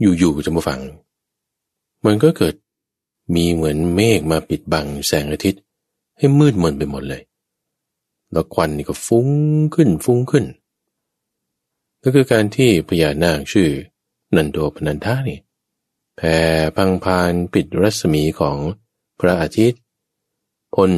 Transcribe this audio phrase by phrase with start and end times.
[0.00, 0.80] อยู่ๆจะมาฟัง
[2.04, 2.54] มันก็เกิด
[3.34, 5.62] มีเหมือนเมฆมาปิดบังแสงอาทิตย์
[6.18, 7.22] ให้มืดมนไปหมดเลย
[8.32, 9.28] แล้วควันนี่ก็ฟุ้ง
[9.74, 10.44] ขึ้นฟุ้งขึ้น
[12.02, 13.70] ก็คือการที่พญานาคชื่อ
[14.34, 15.38] นันโดพนันทานี่
[16.16, 16.36] แผ่
[16.76, 18.58] พังพานปิดรัศมีของ
[19.20, 19.80] พระอาทิตย์
[20.74, 20.92] พ่น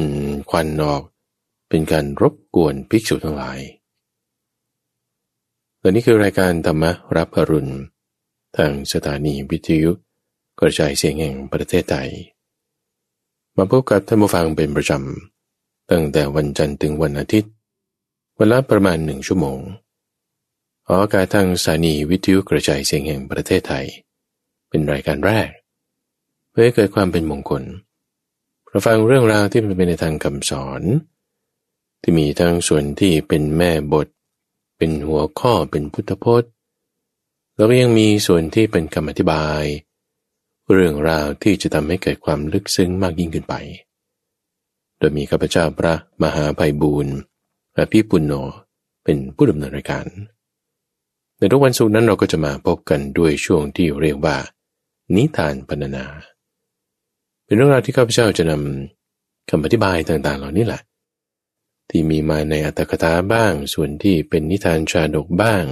[0.49, 1.01] ควันออก
[1.69, 3.59] เป็นการรบกวนภิกษุทั้งหลาย
[5.79, 6.83] และนี่คือรายการธรรม
[7.17, 7.73] รับอรุณ
[8.57, 9.91] ทางสถานีวิทยุ
[10.59, 12.09] กระจายเสียงแห่งประเทศไทย
[13.57, 17.51] มาพบกับท่านผู้ฟังเป็นประจำ ตั้งแต่วันจันทร์ถึงวันอาทิตย์
[18.37, 19.59] เวลาประมาณหนึ่งชั่วโมง
[20.87, 23.85] ออกอากาศทางสถานีวิทยุกระจายเสียงแห่งประเทศไทย
[24.69, 25.49] เป็นรายการแรก
[26.49, 27.63] เพื่อให้เกิดความเป็นมงคล
[28.67, 30.81] เราฟังเรื่องราวที่มันเป็นในทางคำสอน
[32.01, 34.07] ที่มีทั้งส่วนที่เป็นแม่บท
[34.77, 36.51] เป็นหัวข้อเป็นพุทธพจน์
[37.55, 39.63] แล้วก็ยังมีส่วนที่เป็นคำอธิบาย
[40.73, 43.55] เรื่องราวที่จะทำให้เกิดความลึกซึ้งมากยิ่งขึ้นไป
[44.97, 47.15] โดยมีข้าพเจ้าพระมหาภัยบูรณ์
[47.75, 48.33] และพี่ปุณโญ
[49.03, 50.05] เป็นผู้ดำเนินรายการ
[51.37, 54.37] ในทุกวันศุกร์นั้นเราก็จะมาพบกันด้วยช่วงที่เรียกว่า
[55.15, 56.05] นิทานพรรณนา
[57.45, 60.81] เป็นเรื่องราวที่ข้าพเจ้าจะนำคำอธิบายต่างๆ เหล่านี้แหละ
[61.89, 65.63] ที่มีมาในอัตถกถาบ้าง ส่วนที่เป็นนิทานชาดกบ้าง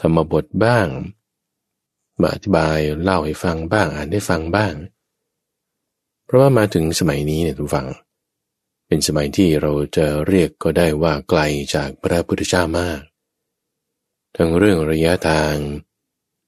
[0.00, 0.88] ธรรมบทบ้าง
[2.20, 4.74] มาอธิบายเล่าให้ฟังบ้างอ่านให้ฟังบ้าง
[6.24, 7.88] เพราะว่ามาถึงสมัยนี้เนี่ยทุกฝัง
[8.86, 11.40] เป็นสมัยที่เราจะเรียกก็ได้ว่าไกล
[11.74, 13.00] จากพระพุทธเจ้ามาก
[14.36, 15.56] ทั้งเรื่องระยะทาง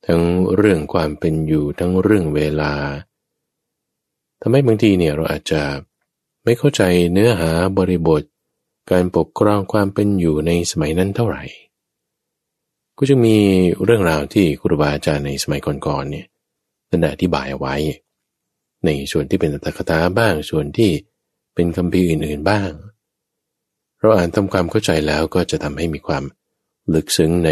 [0.07, 0.23] ทั้ง
[0.57, 2.75] เรื่องความเป็นอยู่ทั้งเรื่องเวลา
[4.41, 5.63] ทำให้บางทีเนี่ยเราอาจจะ
[6.45, 6.83] ไม่เข้าใจ
[7.13, 8.23] เนื้อหาบริบท
[8.91, 11.45] การปกครองความเป็นอยู่ในสมัยนั้นเท่าไหร่
[12.99, 13.37] ก็จะมี
[13.85, 16.27] เรื่องราวที่ครูบาอาจารย์ในสมัยก่อนๆเนี่ย
[16.89, 17.77] ท่านอธิบายเอาไว้
[18.85, 20.91] ในส่วนที่เป็นตถคถาบ้างส่วนที่
[21.55, 22.71] เป็นคำพีอื่นๆบ้าง
[23.99, 26.25] เราอ่านทำความเข้าใจแล้วก็จะทำให้มีความ
[26.95, 27.51] ลึกซึ้งใน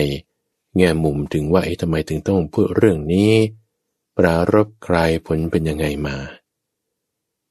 [0.76, 3.32] แง่มุมถึงว่าไอ้ทำไมถึงต้องพูดเรื่องนี้
[4.16, 4.96] ปรารบใคร
[5.26, 6.16] ผลเป็นยังไงมา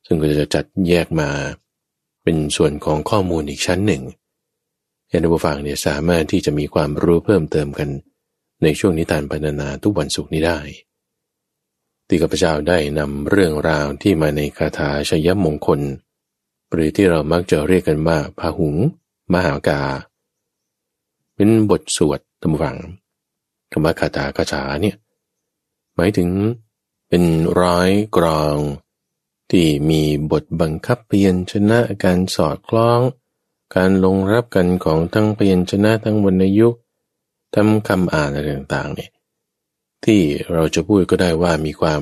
[0.05, 1.29] ซึ่งก็จะจัดแยกมา
[2.23, 4.03] เป็นส่วนของข้อมูลอีกชั้นหนึ่ง
[5.09, 7.89] ให้นักฟังเนี่ยสามารถที่จะมีความรู้เพิ่มเติมกัน
[8.63, 10.59] ในช่วงนิทานพรรณนาทุกวันศุกร์นี้ได้
[12.07, 15.81] ที่ข้าพเจ้าได้นำเรื่องราวที่มาในคาถาชยมงคล
[16.71, 18.75] หรือที่เรามักจะเรียกกันว่าพาหุง
[19.33, 19.81] มหากา
[21.35, 22.77] เป็นบทสวดธรรมฟัง
[23.71, 24.95] คำว่าคาถาคาถาเนี่ย
[25.95, 26.29] หมายถึง
[27.09, 27.23] เป็น
[27.61, 28.57] ร้อยกรอง
[29.51, 30.01] ที่มี
[30.31, 32.99] บทบังคับเพียนชนะการสอดคล้อง
[33.75, 36.75] การลงรับกันของทั้งเพียนชนะทั้งวรรณยุก
[37.55, 39.11] ทำคำอ่านอะไรต่างๆเนี่ย
[40.03, 40.21] ที่
[40.53, 42.01] เราจะพูดก็ได้ว่ามีความ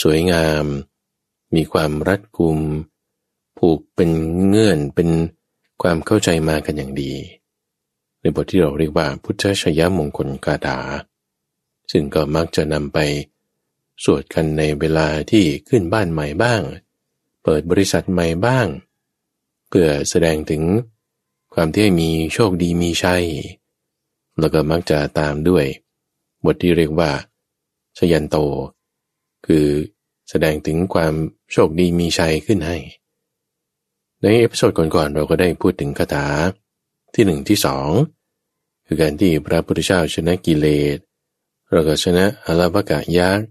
[0.00, 0.64] สวยงาม
[1.56, 2.58] มีความรัดกุม
[3.58, 4.10] ผูกเป็น
[4.46, 5.08] เงื่อนเป็น
[5.82, 7.12] ความเข้าใจมากันอย่างดี
[8.20, 10.78] ในบทที่เราเรียกว่าพุทธชยมงคลกาถา
[11.90, 12.98] ซึ่งก็มักจะนำไป
[14.04, 16.62] สวดกันในเวลาที่ขึ้นบ้านใหม่บ้าง
[17.42, 18.66] เปิดบริษัทใหม่บ้าง
[19.70, 20.62] เพื่อแสดงถึง
[21.54, 23.24] ความที่มีโชคดีมีชัย
[24.40, 25.64] แล้วก็มักจะตามด้วย
[26.44, 27.10] บทที่เรียกว่า
[27.98, 28.36] ชยันโต
[29.46, 29.66] คือ
[30.28, 31.14] แสดงถึงความ
[31.52, 32.78] โชคดีมีชัยขึ้นให้
[34.20, 36.26] ใน episode ก่อนๆเราก็ได้พูดถึงคาถา
[37.14, 37.88] ที่หนึ่งที่สอง
[38.86, 40.66] คือการที่พระพุทธเจ้าชนะกิเล
[40.96, 40.98] ส
[41.70, 43.46] เราก็ชนะอาฬวกยักษ์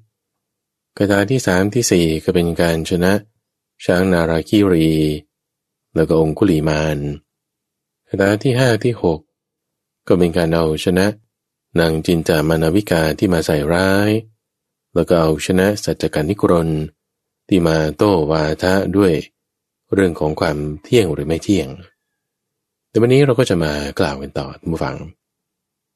[0.98, 3.14] คาถาที่สามที่สี่ก็เป็นการชนะ
[3.86, 4.92] ช้างนาฬาคีรี
[5.96, 6.98] แล้วก็องคุลิมาล
[8.10, 9.20] คาถาที่ห้าที่หก
[10.08, 11.08] ก็เป็นการเอาชนะ
[11.80, 14.12] นางจินจามานาวิกาที่มาใส่ร้าย
[14.96, 16.70] แล้วก็เอาชนะสัจจการนิกรน
[17.48, 19.14] ที่มาโต้วาทะด้วย
[19.94, 21.70] เรื่องของความเที่ยงหรือไม่เที่ยง
[22.90, 24.98] แต่วันนี้เราก็จะมากล่าวกันต่อท่านผู้ฟัง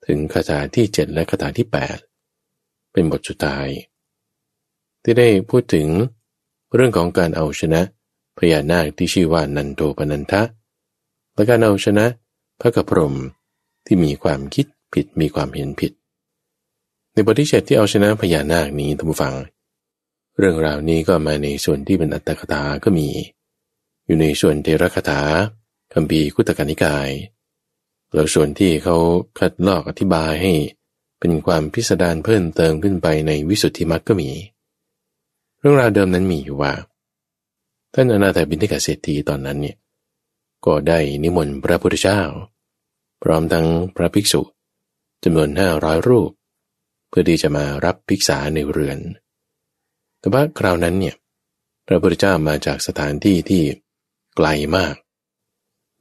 [0.05, 1.97] ถึงคาถาที่เจ็ดและคาถาที่แปด
[2.91, 3.67] เป็นบทสุดท้าย
[5.03, 5.87] ที่ได้พูดถึง
[6.75, 7.81] เรื่องของการเอาชนะ
[8.37, 10.41] พญานาคที่ชื่อว่านันโทปนันทะ
[11.33, 12.05] และการเอาชนะ
[12.61, 13.15] พระกพรม
[13.85, 15.91] ที่มีความคิดผิดมีความเห็นผิด
[17.13, 19.33] ในบทที่เจ็ดที่เอาชนะพญานาคนี้ท่านผู้ฟัง
[20.37, 23.07] เรื่องราวนี้ก็มาในส่วนที่เป็นอัตถกถาก็มี
[24.05, 25.21] อยู่ในส่วนเทระคถา
[25.93, 27.09] คัมภีคุตกานิกาย
[28.13, 28.97] แล้วส่วนที่เขา
[29.39, 30.53] คัดลอกอธิบายให้
[31.19, 34.29] เป็นความพิสดารเพิ่มเติมขึ้นไปในวิสุทธิมรรคก็มี
[35.59, 36.73] เรื่องราวเดิมนั้นมีอยู่ว่า
[37.93, 39.77] ท่านอนาถบิณฑิกาเศรษฐีตอนนั้นเนี่ย
[40.65, 42.21] ก็ได้นิมนต์พระพุทธเจ้า
[43.23, 44.41] พร้อมทั้งพระภิกษุ
[45.23, 46.29] จำนวนห้าร้อยรูป
[47.09, 48.99] เพื่อที่จะมารับภิกษาในเรือน
[50.19, 51.15] แต่ว่าคราวนั้นเนี่ย
[51.87, 53.63] พระพุทธเจ้ามาจากสถานที่ที่
[54.35, 54.95] ไกลมาก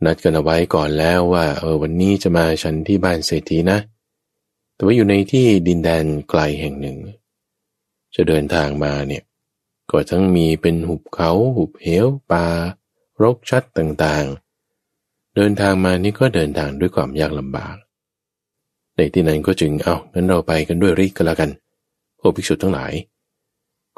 [0.04, 3.78] นัดกันเอาไว้ก่อนแล้วว่าเออวันนี้จะมาฉันที่บ้านเศรษฐีนะ
[4.74, 6.98] แต่ว่าอยู่ในที่ดินแดนไกลแห่งหนึ่ง
[8.14, 9.22] จะเดินทางมาเนี่ย
[9.92, 12.46] ก็ทั้งมีเป็นหุบเขาหุบเหวป่า
[13.22, 17.76] รกชัดต่างๆ เดินทางมานี่ก็เดินทางด้วยความยากลำบาก
[18.96, 21.50] ในที่นั้นก็จึงเอางั้นเราไปกันด้วยฤทธิ์ก็แล้วกัน
[22.18, 22.92] พวกภิกษุทั้งหลาย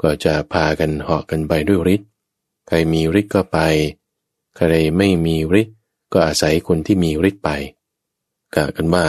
[0.00, 2.08] ก็จะพากันเหาะกันไปด้วยฤทธิ์
[2.69, 3.58] ใครมีฤทธิ์ก็ไป
[4.56, 5.76] ใครไม่มีฤทธิ์
[6.12, 7.50] ก็อาศัยคนที่มีฤทธิ์ไป
[8.55, 9.06] กะกันว่า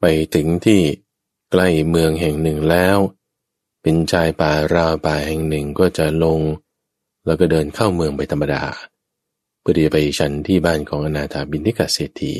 [0.00, 0.04] ไป
[0.34, 0.80] ถึงที่
[1.50, 2.98] ใกล้เมืองแห่งหนึ่งแล้ว
[3.82, 6.40] เป็นชายป่าราวป่าแห่งหนึ่งก็จะลง
[7.26, 8.62] แล้วก็เดินเข้าเมืองไปธรรมดา
[9.60, 12.34] เพื่อที่จะไปชันที่บ้านของอนาถาบินทิกาเศรษฐี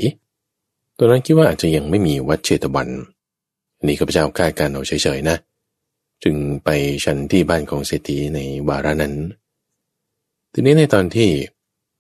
[0.99, 5.37] ตอนนั้นคิดว่าอาจจะยังไม่มีวัดเชตวันนนี้ข้าพเจ้าคาดการเอาเฉยๆนะ
[6.25, 6.69] จึงไป
[7.05, 9.15] ชันที่บ้านของเศรษฐีในวาระนั้น
[10.53, 11.31] ทีนี้ในตอนที่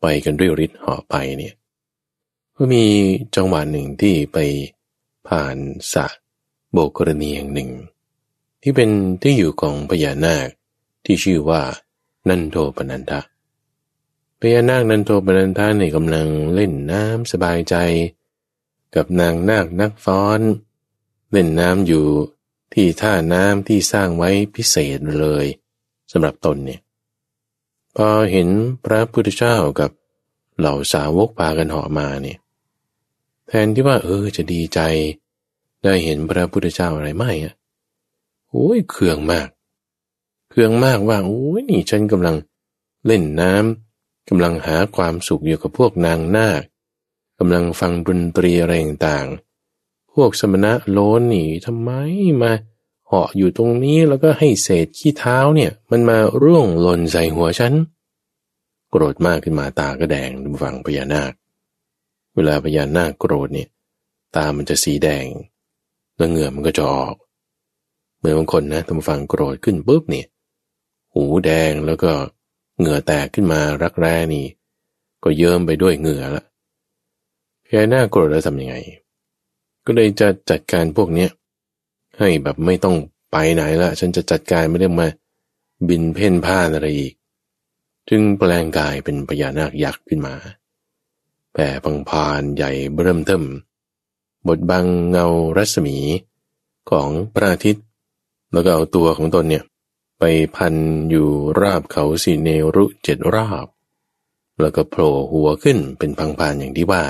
[0.00, 1.54] ไปกันด้วยฤทธิ์ห่อไปเนี่ย
[2.56, 2.84] ก็มี
[3.36, 4.38] จังหวะหนึ่งที่ไป
[5.28, 5.56] ผ่าน
[5.92, 6.06] สะ
[6.72, 7.70] โบกรณีแห่งหนึ่ง
[8.62, 8.90] ที่เป็น
[9.22, 10.48] ที่อยู่ของพญานาค
[11.04, 11.62] ที่ชื่อว่า
[12.28, 13.20] นันโทปนันทะ
[14.40, 17.76] พญานาคนันโทปนันทาเนี่ยกำลังเล่นน้ำสบายใจ
[18.94, 20.40] กับนางนาคนักฟ้อน
[21.32, 22.06] เล่นน้ำอยู่
[22.74, 25.46] ที่ท่าน้ำที่สร้างไว้พิเศษเลย
[26.12, 26.80] สำหรับตนเนี่ย
[27.96, 28.48] พอเห็น
[28.84, 29.90] พระพุทธเจ้ากับ
[30.58, 32.38] เหล่าสาวกพากันเหาะมาเนี่ย
[33.46, 34.80] แทนที่ว่าเออจะดีใจ
[35.82, 37.54] ได้เห็นพระพุทธเจ้าอะไรไม่อะ
[38.52, 39.48] โอ้ยเคืองมาก
[40.50, 42.36] เคืองมากว่าโอ้ยนี่ฉันกำลัง
[43.06, 46.62] เล่นน้ำกำลังหาความสุขอยู่กับพวกนางนาค
[47.38, 51.90] กำลังฟังดนตรีอะไรต่างๆ พวกสมณะโลนนี่ทำไม
[52.42, 52.52] มา
[53.06, 57.74] เหาะอยู่ตรงนี้แล้วก็ให้เศษขี้เท้าเนี่ย มันมาร่วงหล่นใส่หัวฉัน
[58.90, 61.32] โกรธมากขึ้นมาตาก็แดงดูฟังพญานาค
[62.34, 63.68] เวลาพญานาคโกรธเนี่ย
[64.36, 65.26] ตามันจะสีแดง
[66.16, 67.14] แล้วเหงื่อมันก็จะออก
[68.22, 70.26] เมื่อบางคนนะทำฟังโกรธขึ้นปุ๊บเนี่ย
[71.14, 72.12] หูแดงแล้วก็
[72.78, 74.44] เหงื่อแตกขึ้นมารักแร้นี่
[75.24, 76.44] ก็เยิ้มไปด้วยเหงื่อละ
[77.66, 78.76] แค่หน้าโกรธแล้วทำยังไง
[79.86, 81.30] ก็เลยจะจัดการพวกเนี้ย
[82.18, 82.96] ให้แบบไม่ต้อง
[83.32, 85.08] ไปไหนละ ฉันจะจัดการไม่ได้มา
[85.88, 87.14] บินเพ่นพ่านอะไรอีก
[88.08, 90.34] จึงแปลงกายเป็นพญานาคยักษ์ขึ้นมา
[91.52, 92.70] แผ่พังพานใหญ่
[93.02, 93.44] เริ่มเทิม
[94.46, 95.26] บดบังเงา
[95.56, 95.96] รัศมี
[96.90, 97.84] ของพระอาทิตย์
[98.52, 99.64] แล้วก็เอาตัวของตนเนี่ย
[100.18, 100.24] ไป
[100.56, 100.74] พัน
[101.10, 101.28] อยู่
[101.60, 103.66] ราบเขาสีเนรุเจ็ดราบ
[104.60, 107.04] แล้วก็โผล่หัวขึ้นเป็นพังพานอย่างที่ว่า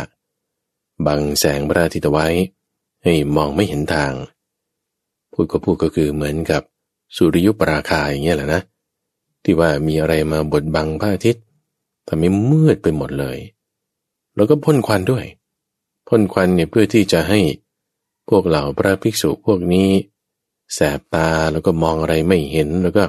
[1.06, 2.27] บังแสงพระอาทิตย์ไว้
[3.05, 4.12] ให้มองไม่เห็นทาง
[5.33, 6.62] พูดก็พูดก็คือเหมือนกับ
[7.17, 8.62] สุริยุปราคาอย่างเงี้ยแหละนะ
[9.44, 11.44] ที่ว่ามีอะไรมาบดบังพระอาทิตย์
[12.06, 13.39] ทำให้มืดไปหมดเลย
[14.35, 15.25] แล้วก็พ่นควันด้วย
[16.09, 17.41] พ่นควันเนี่ยเพื่อที่จะให้
[18.29, 19.89] พวกเหล่าพระภิกษุพวกนี้
[20.75, 23.05] แสบตาแล้วก็มองอะไรไม่เห็นแล้วก็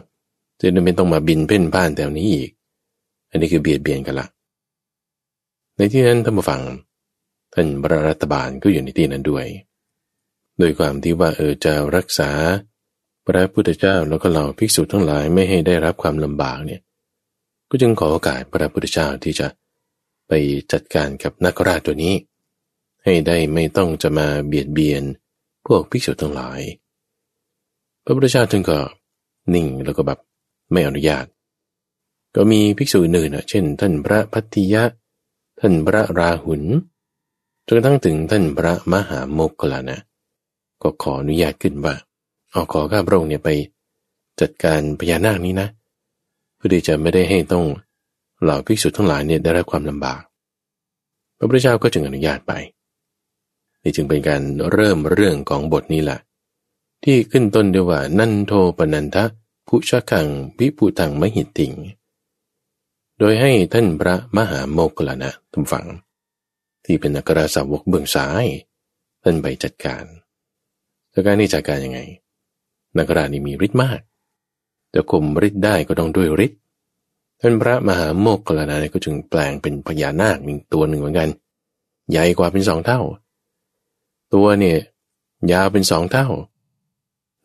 [0.59, 2.49] จะไม่ต้องมาบินเพ่นพ่านแถวนี้อีก
[3.29, 4.27] อันนี้คือเบียดเบียนกันละ
[5.75, 6.61] ในที่นั้นท่านผู้ฟัง
[7.53, 9.45] ท่านพระรัฐบาลก็อยู่ในที่นั้นด้วย
[10.59, 12.31] โดยความที่ว่าเออจะรักษา
[13.25, 16.81] พระพุทธเจ้าแล้วก็เหล่าภิกษุทั้งหลายไม่ให้ได้รับความลำบากเนี่ย
[17.69, 19.47] ก็จึงขอโอกาสพระพุทธเจ้าที่จะ
[20.27, 20.31] ไป
[20.71, 22.15] จัดการกับนักราชตัวนี้
[23.03, 25.03] ให้ได้ไม่ต้องจะมาเบียดเบียน
[25.65, 26.59] พวกภิกษุทั้งหลาย
[28.03, 28.77] พระพุทธเจ้าท่านก็
[29.53, 30.19] นิ่งแล้วก็แบบ
[30.71, 31.25] ไม่อนุญาต
[32.35, 34.83] ก็มีภิกษุอื่นๆเช่น ท่านพระพัทธิยะ
[35.59, 36.63] ท่านพระราหุล
[37.65, 39.97] จนกระทั่งถึงท่านพระมหาโมกขลานะ
[40.81, 41.93] ก็ขออนุญาตขึ้นว่า
[42.51, 43.49] เอาขอข้าพระองค์เนี่ยไป
[44.41, 45.67] จัดการพญานาคนี้นะ
[46.55, 47.65] เพื่อที่จะไม่ได้ให้ต้อง
[48.41, 50.21] เหล่าภิกษุทั้งหลายเนี่ยได้รับความลำบาก
[51.37, 52.53] พระพุทธเจ้าก็จึงอนุญาตไป
[53.81, 54.41] นี่จึงเป็นการ
[54.71, 56.19] เริ่มเรื่องของบทนี้แหละ
[57.03, 59.23] ที่ขึ้นต้นด้วยว่า นันโทปนันทะ
[59.67, 60.27] ผู้ชะขัง
[60.59, 61.73] วิปุตังมหิติง
[63.19, 65.85] โดยให้ท่านพระมหาโมกขลานะทุกฝัง
[66.85, 68.45] ที่เป็นนักราสาวกเบื้องซ้าย
[69.23, 70.05] ท่านไปจัดการ
[71.11, 71.99] แต่การนี้จัดการยังไง
[72.97, 73.99] นักรานี่มีฤทธิ์มาก
[74.93, 76.59] จะข่มฤทธิ์ได้ก็ต้องด้วยฤทธิ์
[77.41, 81.29] ท่านพระมหาโมกขลานะก็จึงแปลงเป็นพญานาคหนึ่งตัวหนึ่งเหมือนกัน
[82.09, 82.99] ใหญ่กว่าเป็นสองเท่า
[84.33, 84.77] ตัวเนี่ย
[85.51, 86.27] ยาวเป็นสองเท่า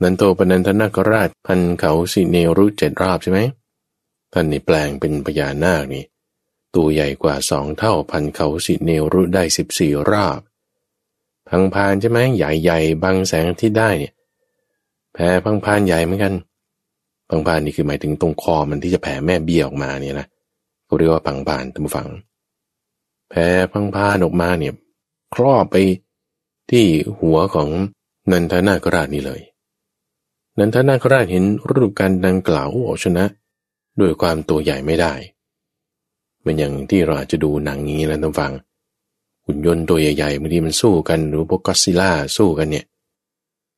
[0.03, 3.41] นันโตปนันทนาคราชพันเขาสิเนรุเจ็ดรอบใช่ไหม
[4.33, 6.05] ท่านนี่แปลงเป็นพญานาคนี่
[6.75, 10.39] ตัวใหญ่กว่าสองเท่าพันเขาสิเนรุได้สิบสี่รอบ
[11.49, 14.13] พังพานใช่ไหมใหญ่ๆบังแสงที่ได้เนี่ย
[15.13, 16.35] แผ่พังพานใหญ่เหมือนกัน
[17.29, 20.27] พังพานนี่คือหมายถึงตรงคอมันที่จะแผ่แม่เบี้ยออกมาเนี่ยนะ
[20.87, 22.09] เขาเรียกว่าพังพานท่านผู้ฟัง
[23.31, 24.75] แผ่พังพานออกมาเนี่ย
[25.35, 25.77] ครอบไป
[26.71, 26.85] ที่
[27.21, 27.69] หัวของ
[28.31, 29.41] นันทนาคราชนี่เลย
[30.59, 33.25] นันทนาคราชเห็นรูปการดังกล่าวเอาชนะ
[34.01, 35.15] ด้วยความตัวใหญ่ไม่ได้
[36.41, 38.53] เหมือนอย่างที่เราอาจจะดูหนังนี้แล้วท่านฟัง
[39.45, 42.85] หุ่นยนต์ตัวใหญ่ๆบางทีมันสู้กันหรือพวกก็ซิล่าสู้กันเนี่ย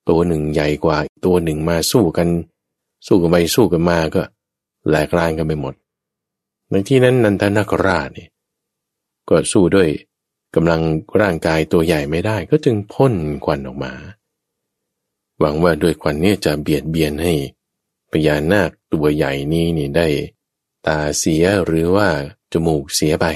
[0.08, 2.28] ตัวหนึ่งใหญ่กว่าตัวหนึ่งมาสู้กัน
[3.06, 4.22] สู้กันไปสู้กันมาก็
[4.88, 5.74] แหลกลานกันไปหมด
[6.70, 8.30] ในที่นั้นนันทนาคราชเนี่ย
[9.28, 9.88] ก็สู้ด้วย
[10.54, 10.80] กำลัง
[11.20, 13.92] ร่างกายตัวใหญ่ไม่ได้ ก็จึงพ่นควันออกมา
[15.40, 17.32] หวังว่าด้วยควันนี้จะเบียดเบียนให้
[18.10, 20.08] พญานาคตัวใหญ่นี้นี่ได้
[20.86, 22.08] ตาเสียหรือว่า
[22.52, 23.26] จมูกเสียไป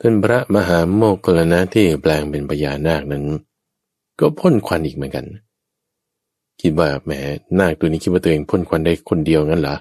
[0.00, 3.24] ท่านพระมหาโมกขลนะที่แปลงเป็นพญานาคนั้น
[4.18, 5.26] ก็พ่นควันอีกเหมือนกัน
[6.60, 7.10] คิดว่าแหม
[7.58, 9.76] นาคตัวนี้คิดว่าตัวเองพ่นควันได้คนเดียวงั้นเหรอ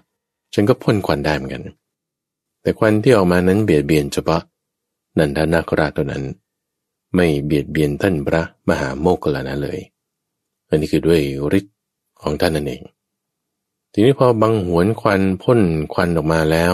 [0.54, 1.64] ฉันก็พ่นควันได้เหมือนกัน
[2.62, 4.42] แต่ควันที่ออกมานั้นเบียดเบียนเฉพาะ
[5.18, 6.24] นันทนาคราชตัวนั้น
[7.16, 9.80] ไม่เบียดเบียนท่านพระมหาโมกขลนะเลย
[10.68, 11.22] อันนี้คือด้วย
[11.58, 11.76] ฤทธิ์
[12.22, 12.82] ของท่านนั่นเอง
[13.94, 15.62] ทีนี้พอบังหวนควันพ่น
[15.94, 16.74] ควันออกมาแล้ว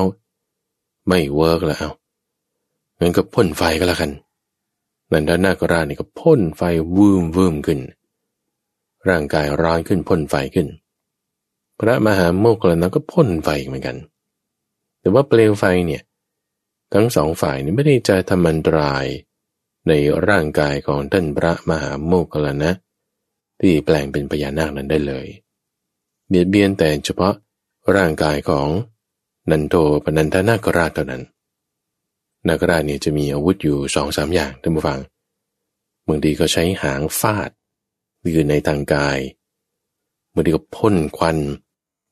[1.07, 1.87] ไม่เวิร์กแล้ว
[2.99, 4.11] งั้นก็พ่นไฟก็แล้วกัน
[5.11, 6.61] นันทนาคราชนี่ก็พ่นไฟ
[6.97, 7.79] วืมวืมขึ้น
[9.09, 10.67] ร่างกายร้อนขึ้นพ่นไฟขึ้น
[11.79, 13.97] พระมหาโมกขลานะก็พ่นไฟเหมือนกัน
[14.99, 16.01] แต่ว่าเปลวไฟเนี่ย
[16.93, 19.05] ทั้งสองฝ่ายนี้ไม่ได้จะทำอันตราย
[19.87, 19.93] ใน
[20.27, 22.71] ร่างกายของท่านพระมหาโมกขลานะ
[23.61, 25.27] ที่แปลงเป็นพญานาคนั้นได้เลย
[26.27, 27.33] เบียดเบียนแต่เฉพาะ
[27.95, 28.67] ร่างกายของ
[29.51, 31.23] นันโทปนันทนาคราชเท่านั้น
[32.47, 34.99] นาคราชเนี่ยจะมีอาวุธอยู่สองสามอย่างท่านผู้ฟัง
[36.07, 37.49] บางทีก็ใช้หางฟาด
[38.35, 39.19] ยืนในทางกาย
[40.33, 41.37] บางทีก็พ่นควัน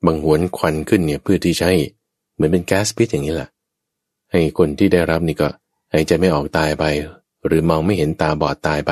[0.05, 1.71] บังหวนควันขึ้นเนี่ยเพื่อที่ใช้
[2.33, 3.49] เหมือนเป็นแก๊สพิษอย่างนี้แหละ
[4.31, 5.47] ให้คนที่ได้รับนี่ก็
[5.93, 6.85] หายใจไม่ออกตายไป
[7.45, 8.91] หรือมองไม่เห็นตาบอดตายไป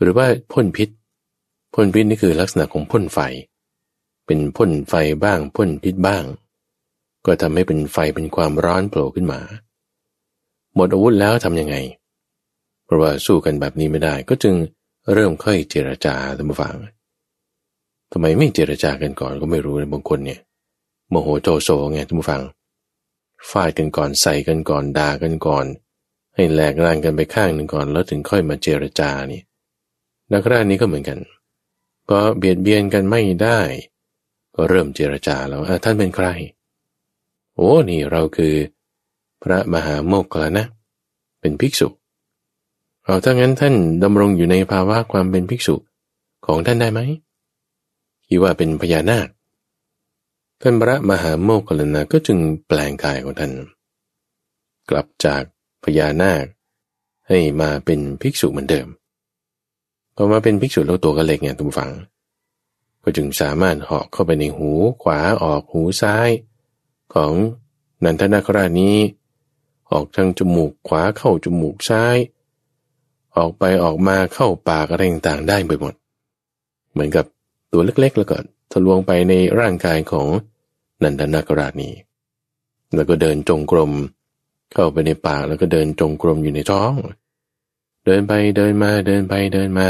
[0.00, 0.88] หรือว่าพ่นพิษ
[1.74, 3.18] พ่นพิษนี่คือลักษณะของพ่นไฟ
[4.26, 6.24] เป็นพ่นไฟบ้างพ่นพิษบ้าง
[7.26, 9.40] ก็ทำให้เป็นไฟเป็นความร้อนโผล่ขึ้นมา
[10.74, 11.76] หมดอาวุธแล้วทำยังไง
[12.84, 14.54] เพราะว่าสู้กันแบบนี้ไม่ได้ ก็จึง
[15.12, 16.74] เริ่มค่อยเจรจาท่านผู้ฟัง
[18.12, 20.40] ทำไมไม่เจรจากันก่อนก็ไม่รู้ในบางคนเนี่ย
[21.10, 22.42] โมโหโจโซไงท่านผู้ฟัง
[23.50, 25.66] ฟาดกันก่อนใส่กันก่อนด่ากันก่อน
[26.34, 29.40] ให้แหลกลานกันไปข้างหนึ่งก่อน แล้วถึงค่อยมาเจรจานี่
[30.32, 31.18] นักรานี้ก็เหมือนกัน
[32.10, 33.60] ก็เบียดเบียนกันไม่ได้
[34.54, 36.26] ก็เริ่มเจรจาแล้วท่านเป็นใคร
[37.54, 38.54] โอ้นี่เราคือ
[39.42, 40.64] พระมหาโมกขลานะ
[41.40, 41.88] เป็นภิกษุ
[43.04, 45.76] เอาถ้างั้นท่านดำรงอยู่ในภาวะความเป็นภิกษุ
[46.46, 47.00] ของท่านได้ไหม
[48.28, 49.28] คิดว่าเป็นพญานาค
[50.60, 53.52] ท่านพระมหาโมกขลนาก็จึงแปลงกายของท่าน
[54.90, 55.42] กลับจาก
[55.84, 56.44] พญานาค
[57.28, 58.86] ให้มาเป็นภิกษุเหมือนเดิม
[60.16, 61.92] พอมาเป็นภิกษุแล้วตัวก็เล็กไงทุกฝัง
[63.02, 64.70] ก็จึงสามารถเหาะเข้าไปในหู
[65.02, 66.28] ขวาออกหูซ้าย
[67.14, 67.32] ของ
[68.04, 68.96] นันทนาครานี้
[69.90, 72.16] ออกทางจมูกขวาเข้าจมูกซ้าย
[73.36, 75.94] ออกไปออกมาเข้าปากอะไรต่างๆได้ไปหมด
[76.92, 77.24] เหมือนกับ
[77.72, 78.36] ตัวเล็กๆ แล้วก็
[78.72, 80.28] ทะลวงไปในร่างกายของ
[81.02, 81.94] นันทนาคราชนี้
[82.94, 83.92] แล้วก็เดินจงกรม
[84.74, 86.92] เข้าไปในปากแล้วก็เดินจงกรมอยู่ในท้อง
[88.04, 89.88] เดินไปเดินมาเดินไปเดินมา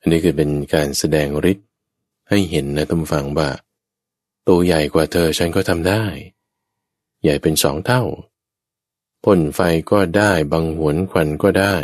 [0.00, 1.68] อันนี้คือเป็นการแสดงฤทธิ์
[2.28, 3.48] ให้เห็นนะท่านฟังว่า
[4.48, 6.04] ตัวใหญ่กว่าเธอฉันก็ทำได้
[7.22, 8.02] ใหญ่เป็นสองเท่า
[9.24, 11.74] พ่นไฟก็ได้บังหวนควันก็ได้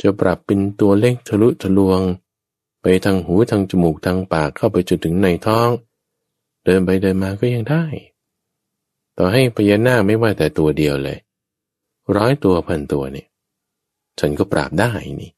[0.00, 2.00] จะปรับเป็นตัวเล็กทะลุทะลวง
[2.82, 5.70] ไปทางหูทางจมูกทางปากเข้าไปจนถึงในท้อง
[6.64, 7.84] เดินไปเดินมาก็ยังได้
[9.18, 11.18] ต่อให้พญานาคไม่ว่าแต่ตัวเดียวเลย
[12.16, 13.27] ร้อยตัวพันตัวเนี่ย
[14.20, 15.30] ฉันก็ปราบได้นี่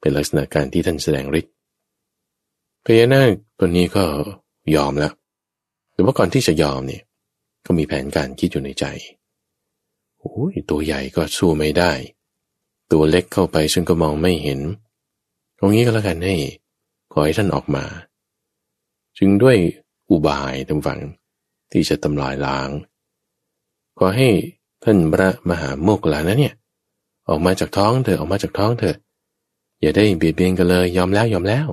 [0.00, 1.52] เป็นลักษณะการที่ท่านแสดงฤทธิ์
[2.84, 4.04] พญานาคตัวนี้ก็
[4.76, 5.12] ยอมแล้ว
[5.92, 7.02] แต่ว่าก่อนที่จะยอมเนี่ย
[7.66, 8.84] ก็มีแผนการคิดอยู่ในใจ
[10.18, 11.92] โอ้ยตัวใหญ่ก็สู้ไม่ได้
[12.92, 14.60] ตัวเล็กเข้าไปฉันก็มองไม่เห็น
[15.58, 16.36] ตรงนี้ก็แล้วกันให้
[17.12, 17.84] ขอให้ท่านออกมา
[19.18, 19.56] จึงด้วย
[20.10, 21.00] อุบายทำฝัง
[21.72, 22.68] ที่จะทำลายล้าง
[23.98, 24.28] ขอให้
[24.84, 26.54] ท่านพระมหาโมกขลานะเนี่ย
[27.28, 28.96] ออกมาจากท้องเถอะออกมาจากท้องเถอะ
[29.80, 31.66] อย่าได้เบียดเบียนกันเลยยอมแล้วยอมแล้ว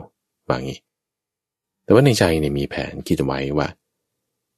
[0.47, 0.79] ว่างี้
[1.83, 3.67] แต่ว่าในใจเนี่ยมีแผนคิดไว้ว่า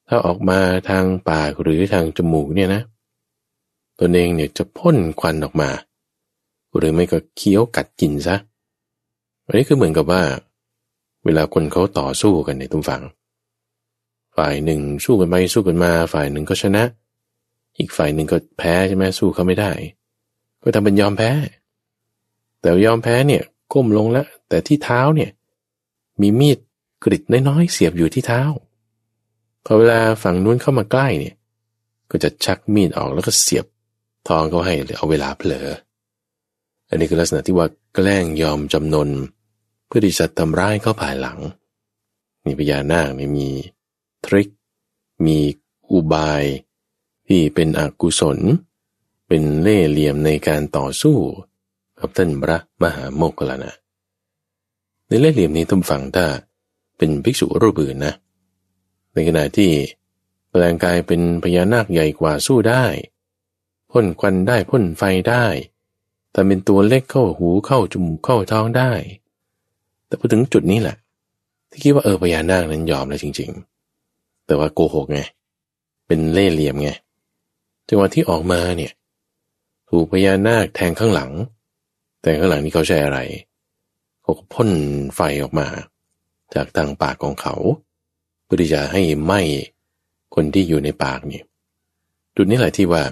[0.08, 0.60] ถ้าออกมา
[0.90, 2.82] ทางปากหรือทางจมูกเนี่ยนะ
[4.00, 5.70] ตนเองเนี่ยจะพ่นควันออกมา
[6.78, 8.36] หรือไม่ก็เคี้ยวกัดกินซะ
[9.46, 10.24] อันนี้คือเหมือนกับว่า
[11.26, 13.02] เวลาคนเขาต่อสู้กันในตุ้มฝัง
[14.38, 16.84] ฝ่ายหนึ่งสู้กันไปสู้กันมา ฝ่ายหนึ่งก็ชนะ
[17.78, 19.72] อีกฝ่ายหนึ่งก็แพ้ใช่ไหมสู้เขาไม่ได้
[20.64, 21.32] ก็ทำเป็นยอมแพ้
[22.62, 23.44] แต่ยอมแพ้เนี่ย
[23.74, 25.30] ก้มลงแล้ว แต่ที่เท้าเนี่ย
[26.22, 26.58] มีมีด
[27.04, 28.44] กริดน้อยๆเสียบอยู่ที่เท้า
[29.66, 31.36] พอเวลาฝั่งนู้นเข้ามาใกล้เนี่ย
[32.12, 33.66] ก็จะชักมีดออกแล้วก็เสียบ
[34.28, 35.68] ทองเขาให้เอาเวลาเผลอ
[36.90, 39.10] อันนี้คือลักษณะที่ว่าแกล้งยอมจำนน
[39.88, 41.40] เพื่อที่จะทำร้ายเขาภายหลัง
[42.46, 43.50] นี่พญานาคนี่มี
[44.26, 44.50] ทริค
[45.26, 45.38] มี
[45.92, 46.44] อุบาย
[47.28, 48.40] ที่เป็นอกุศล
[49.28, 51.18] เป็นเล่เหลี่ยมในการต่อสู้
[52.00, 53.72] กับท่านพระมหาโมกขลานะ
[55.08, 56.26] ในเล่เหลี่ยมนี้ท่านฟังถ้า
[56.98, 58.14] เป็นภิกษุรูปอื่นนะ
[59.14, 59.72] ในขณะที่
[60.50, 62.86] แปลงกายเป็นพญานาคใหญ่กว่าสู้ได้
[63.92, 65.46] พ่นควันได้พ่นไฟได้
[66.32, 68.92] แต่เป็นตัวเล็กเข้าหูเข้าจมูกเข้าท้องได้
[70.08, 70.98] แต่พอถึงจุดนี้แหละ
[71.70, 73.50] ที่คิดว่าเออพญานาคนั้นยอมแล้วจริง
[74.00, 75.20] ๆ แต่ว่าโกหกไง
[76.08, 76.90] เป็นเล่เหลี่ยมไง
[77.88, 78.92] จังหวะที่ออกมาเนี่ย
[79.96, 81.32] ถูกพญานาคแทงข้างหลัง
[82.22, 83.20] แต่ข้างหลังนี่เขาใช้อะไร
[84.22, 84.70] เขาก็พ่น
[85.16, 85.68] ไฟออกมา
[86.54, 87.56] จากทางปากของเขา
[88.44, 89.42] เพื่อที่จะให้ไหม้
[90.36, 91.42] คนที่อยู่ในปากนี่
[92.36, 93.04] จุดนี้แหละที่ว่า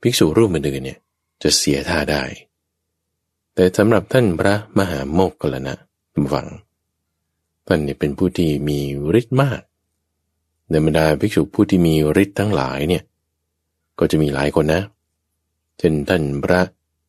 [0.00, 0.98] ภิกษุรูปอื่นเนี่ย
[1.42, 2.22] จะเสียท่าได้
[3.54, 5.74] แต่สำหรับท่านพระมหาโมกขลนะ
[6.34, 6.46] ฟัง
[7.66, 8.78] ท่านเนี่ยเป็นผู้ที่มี
[9.20, 9.60] ฤทธิ์มาก
[10.70, 13.02] ในบรรดาภิกษุผู้ที่มีฤทธิ์ทั้งหลายเนี่ย
[13.98, 14.82] ก็จะมีหลายคนนะ
[15.78, 16.60] เช่นท่านพระ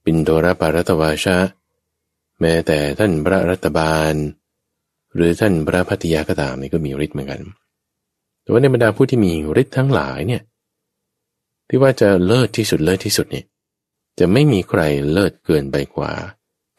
[0.04, 1.38] ปินโดรปารัตวาชา
[2.40, 4.16] แม้แต่ท่านพระรัตบาล
[5.16, 7.42] หรือท่านพระพัทยากตามนี่ก็มีฤทธิ์เหมือนกัน
[8.42, 10.42] แต่ว่าในบรรดาผู้ที่มีฤทธิ์ทั้งหลายเนี่ย
[11.68, 13.46] ที่ว่าจะเลิศที่สุดเลิศที่สุดเนี่ย
[14.20, 14.82] จะไม่มีใคร
[15.12, 16.12] เลิศเกินไปกว่า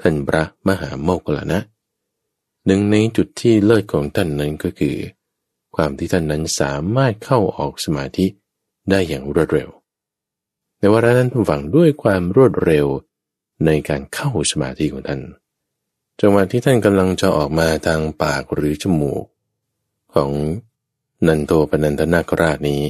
[0.01, 1.61] ท่านพระมหาโมกขลานะ
[2.67, 4.97] หนึ่งในจุดที่เลิศของท่านนั้นก็คือ
[5.77, 8.27] ความที่ท่านนั้นสามารถเข้าออกสมาธิ
[8.91, 9.69] ได้อย่างรวดเร็ว
[10.79, 12.87] ในวาระนั้นผู้ฟังด้วยความรวดเร็ว
[13.67, 15.21] ในการเข้าสมาธิของท่าน
[16.21, 19.25] จังหวะที่ท่านกำลังจะออกมาทางปากหรือจมูก
[20.15, 20.31] ของ
[21.27, 22.83] นันโตปนันทนาคราชนี้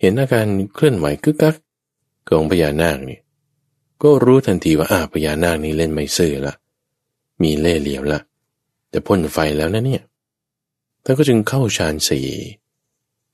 [0.00, 1.56] เห็นอาการเคลื่อนไหวกึกกัก
[2.28, 3.20] ของพญานาคนี่
[4.02, 6.54] ก็รู้ทันทีว่าอาพญานาคนี้เล่นไม่ซื่อละ
[7.42, 8.20] มีเล่เหลี่ยมละ
[8.90, 10.02] แต่พ่นไฟแล้วนะเนี่ย
[11.04, 12.28] ท่านก็จึงเข้าฌานสี่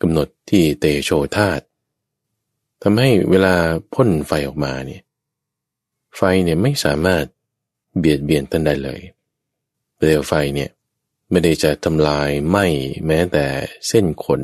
[0.01, 1.61] กำหนดที่เตโชธาต
[2.83, 3.55] ทำให้เวลา
[3.95, 5.03] พ่นไฟออกมาเนี่ย
[6.17, 7.25] ไฟเนี่ยไม่สามารถ
[7.99, 9.01] เบียดเบียนท่านได้เลย
[9.97, 10.71] เปลวไฟเนี่ย
[11.31, 12.59] ไม่ได้จะทำลายไหม
[13.07, 13.47] แม้แต่
[13.89, 14.43] เส้นขน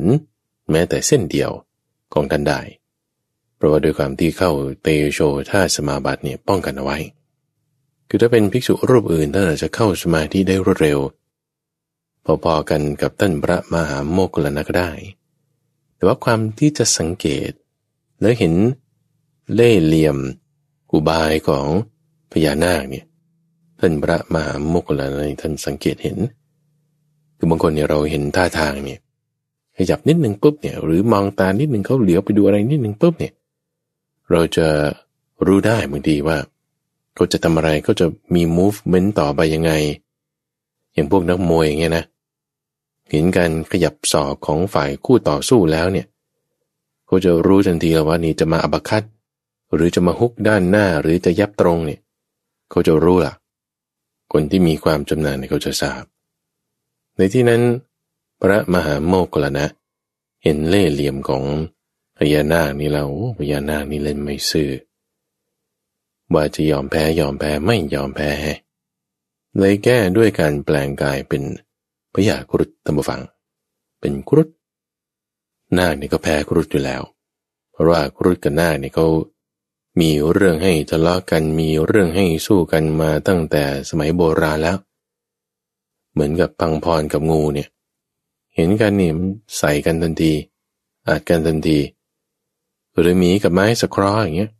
[0.71, 1.51] แม้แต่เส้นเดียว
[2.13, 2.61] ของท่านได้
[3.55, 4.51] เพราะว่าด้วยความที่เข้า
[4.83, 5.19] เตโช
[5.49, 6.97] ท่าสมาบัติเนี่ยป้องกันเอาไว้
[8.09, 10.99] คือถ้าเป็นภิกษุรูปอื่นท่านอาจจะเข้าสมาธิได้รวดเร็ว
[12.43, 14.91] พอๆกันกับท่านพระมหาโมกขลนะก็ได้
[15.95, 17.51] แต่ว่าความที่จะสังเกต
[18.21, 18.53] และเห็น
[19.53, 20.17] เล่เหลี่ยม
[20.91, 21.65] อุบายของ
[22.31, 23.05] พญานาคเนี่ย
[23.79, 26.17] ท่านพระมหาโมกขลานท่านสังเกตเห็น
[27.37, 28.99] คือบางคนเนี่ยเราเห็นท่าทางเนี่ย
[29.77, 33.33] ขยับนิดหนึ่งปุ๊บเนี่ยหรือมองตานิดหนึ่งเขาเหลียวไปดูอะไรนิดหนึ่งปุ๊บเนี่ย
[34.31, 34.67] เราจะ
[35.45, 36.37] รู้ได้บางทีว่า
[37.15, 39.71] เขาจะทำอะไรก็จะมี movement ต่อไปยังไง
[40.93, 42.05] อย่างพวกนักมวยอย่างเงี้ยนะ
[43.11, 46.05] เห็นการขยับศอกของฝ่ายคู่ต่อสู้แล้วเนี่ย
[47.07, 49.03] เขาจะรู้ทันทีว่านี่จะมาอับคัด
[49.73, 51.99] หรือจะมาฮุกด้านหน้าหรือจะยับตรงเนี่ย
[52.69, 53.33] เขาจะรู้ล่ะ
[54.33, 56.03] คนที่มีความจำนาญเนี่ยเขาจะทราบ
[57.17, 57.61] ในที่นั้น
[58.41, 59.65] พระมหาโมกขลนะ
[60.43, 61.43] เห็นเล่เหลี่ยมของ
[62.17, 64.69] พญานาคนี่แล้วพญานาคนี่เล่นไม่ซื่อ
[66.33, 68.29] ว่าจะยอมแพ้ยอมแพ้ไม่ยอมแพ้
[69.57, 71.43] เลยแก้ด้วยการแปลงกายเป็น
[72.13, 73.21] พญาครุฑตมฟัง
[73.99, 74.47] เป็นครุฑ
[75.77, 77.01] นาคเนี่ยก็แพ้ครุฑอยู่แล้ว
[77.71, 79.07] เพราะว่าครุฑกับนาคเนี่ยเขา
[79.99, 84.77] มีเรื่องให้ทะเลาะกันมีเรื่องให้สู้กันมาตั้งแต่สมัยโบราณแล้ว
[86.11, 87.69] เหมือนกับพังพรกับงูเนี่ย
[88.55, 89.27] เห็นกันนี่มัน
[89.57, 90.33] ใส่กันทันที
[91.07, 91.79] อาจกันทันที
[92.99, 94.51] หรือหมีกับไม้สครออย่างเงี้ย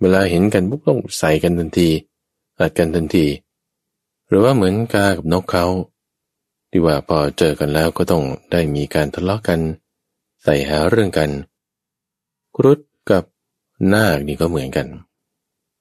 [0.00, 1.88] เวลาเห็นกันปุ๊บต้องใส่กันทันที
[2.58, 3.26] อาจกันทันที
[4.28, 5.66] หรือว่าเหมือนกากับนกเขา
[6.70, 9.60] ที่ว่าพอเจอกันแล้วก็ต้องได้มีการทะเลาะกัน
[10.42, 11.30] ใส่หาเรื่องกัน
[12.56, 13.24] ครุฑกับ
[13.92, 14.86] นาคนี่ก็เหมือนกัน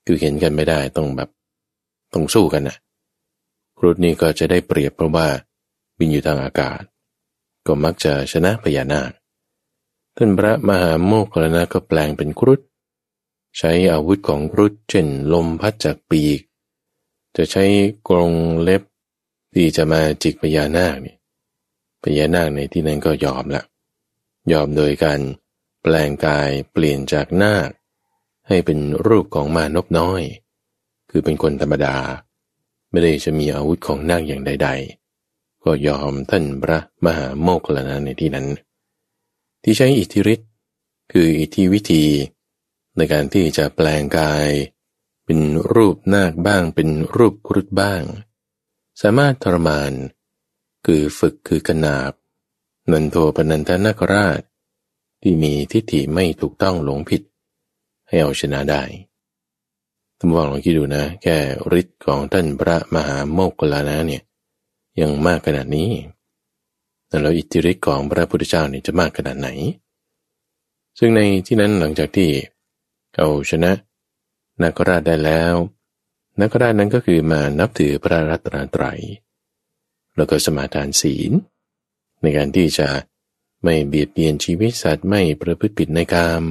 [0.05, 1.29] คือเห็นกันไม่ได้ต้องแบบ
[2.13, 2.77] ต้องสู้กันนะ่ะ
[3.77, 5.27] ครุฑนี่ก็จะได้เปรียบเพราะว่า
[5.97, 6.81] บินอยู่ทางอากาศ
[7.67, 9.11] ก็มักจะชนะพญานาค
[10.15, 12.59] ท่านพระมหาโมคคลนะก็แปลงเป็นครุฑ
[13.57, 16.39] ใช้อาวุธของครุฑเช่นลมพัดจากปีก
[17.35, 17.65] จะใช้
[18.09, 18.83] กรงเล็บ
[19.53, 21.17] ที่จะมาจิกพญานาคเนี่ย
[22.03, 23.63] พญานาคในที่นั้นก็ยอมละ
[24.51, 25.19] ยอมโดยการ
[25.81, 27.69] แปลงกายเปลี่ยนจากนาค
[28.47, 30.21] ให้เป็นรูปของมานพน้อย
[31.09, 31.97] คือเป็นคนธรรมดา
[32.91, 34.69] ไม่ได้จะมีอาวุธของนาคอย่างใด
[35.15, 38.47] ๆ ก็ยอมท่านพระมหาโมกขลานะในที่นั้น
[39.63, 40.49] ที่ใช้อิทธิฤทธิ์
[41.11, 42.05] คืออิทธิวิธี
[42.97, 44.49] ในการที่จะแปลงกาย
[45.25, 45.39] เป็น
[45.73, 48.03] รูปนาคบ้าง เป็นรูปครุฑบ้าง
[49.01, 49.91] สามารถทรมาน
[50.85, 52.11] คือฝึกคือกนาบ
[52.91, 54.41] นันโทปนันทนาคราช
[55.21, 57.21] ที่มีทิฏฐิไม่ถูกต้องหลงผิด
[58.07, 58.83] ให้เอาชนะได้
[60.17, 61.37] ท่านบอกลองคิดดูนะ แค่
[61.79, 64.23] ฤทธิ์ของท่านพระมหาโมกขลานะเนี่ย
[65.01, 65.91] ยังมากขนาดนี้
[67.21, 69.49] แล้วอิทธิฤทธิ์ของพระพุทธเจ้าเนี่ยจะมากขนาดไหน
[70.99, 72.29] ซึ่งในที่นั้นหลังจากที่
[73.17, 73.71] เอาชนะ
[74.61, 75.53] นาคราชได้แล้ว
[76.39, 78.99] นาคราชนั้นก็คือมานับถือพระรัตนตรัย
[80.17, 81.31] แล้วก็สมาทานศีล
[82.25, 82.87] ในการที่จะ
[83.63, 86.43] ไม่เบียดเบียนชีวิตสัตว์ไม่ประพฤติผิดในกาม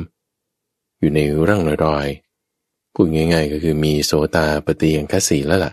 [0.98, 5.72] อยู่ในร่างรอยๆพูดง่ายๆ ก็คือมีโสตาปฏิยังคสีแล้วล่ะ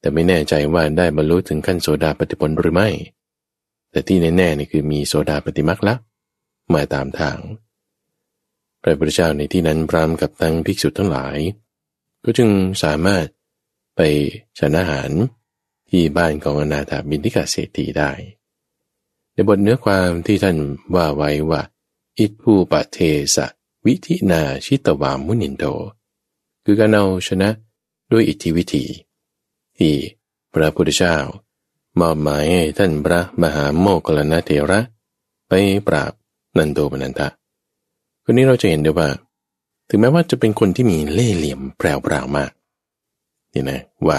[0.00, 2.88] แต่ไม่แน่ใจว่าได้บรรลุถึงขั้นโสดาปฏิผลหรือไม่
[3.90, 5.94] แต่ที่แน่ๆนี่คือมีโสดาปฏิมักละ
[6.74, 7.38] มาตามทาง
[8.82, 11.38] พระพุทธเจ้าในที่นั้นพร้อมกับตั้งภิกษุทั้งหลาย
[12.24, 12.50] ก็จึง
[12.82, 13.26] สามารถ
[13.96, 14.00] ไป
[14.58, 15.10] ฉันอาหาร
[15.90, 18.10] ที่บ้านของอนาถาบินทิกาเศรษฐีได้
[19.38, 20.56] ในบทเนื้อความที่ท่าน
[20.94, 21.62] ว่าไว้ว่า
[22.18, 22.98] อิทูปะเท
[23.34, 23.46] สะ
[23.86, 25.64] วิธินาชิตวามุนินโต
[26.64, 27.48] คือการเอาชนะ
[28.12, 28.84] ด้วยอิทธิวิธี
[29.78, 29.94] ที่
[30.52, 31.16] พระพุทธเจ้า
[32.00, 34.80] มอบหมายให้ท่านพระมหาโมกขลนาเทระ
[35.48, 35.52] ไป
[35.88, 36.12] ปราบ
[36.56, 37.28] นันโตปนันทะ
[38.24, 39.08] คนนี้เราจะเห็นได้ว่า
[39.88, 41.86] ถึงแม้ว่าจะเป็นคนที่มีเล่ห์เหลี่ยมแปล
[42.22, 42.50] วๆมาก
[43.52, 44.18] นี่นะว่า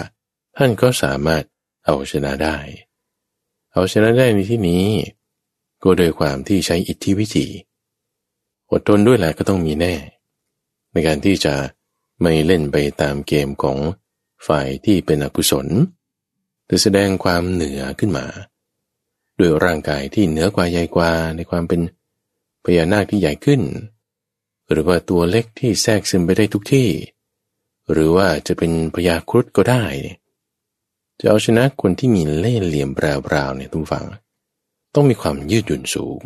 [0.58, 1.43] ท่านก็สามารถ
[1.86, 2.58] เอาชนะได้
[3.73, 4.86] เอาชนะได้ในที่นี้
[5.84, 7.47] ก็โดยความที่ใช้อิทธิวิธี
[8.71, 9.93] อดทนด้วยแหละก็ต้องมีแน่
[10.91, 11.55] ในการที่จะ
[12.21, 13.77] ไม่เล่นไปตามเกมของ
[14.47, 15.67] ฝ่ายที่เป็นอกุศล
[16.65, 18.25] แต่แสดงความเหนือขึ้นมา
[19.39, 21.82] ด้วยร่างกายที่เหนือกว่าใหญ่กว่าในความเป็น
[22.63, 23.62] พญานาคที่ใหญ่ขึ้น
[24.69, 26.89] หรือว่าตัวเล็กที่แทรกซึมไปได้ทุกที่
[27.91, 29.84] หรือว่าจะเป็นพญาครุฑก็ได้
[31.19, 34.05] จะเอาชนะคนที่มีเล่ห์เหลี่ยมแปรๆเนี่ยทุกฝัง
[34.95, 36.21] ต้องมีความยืดหยุ่นสูง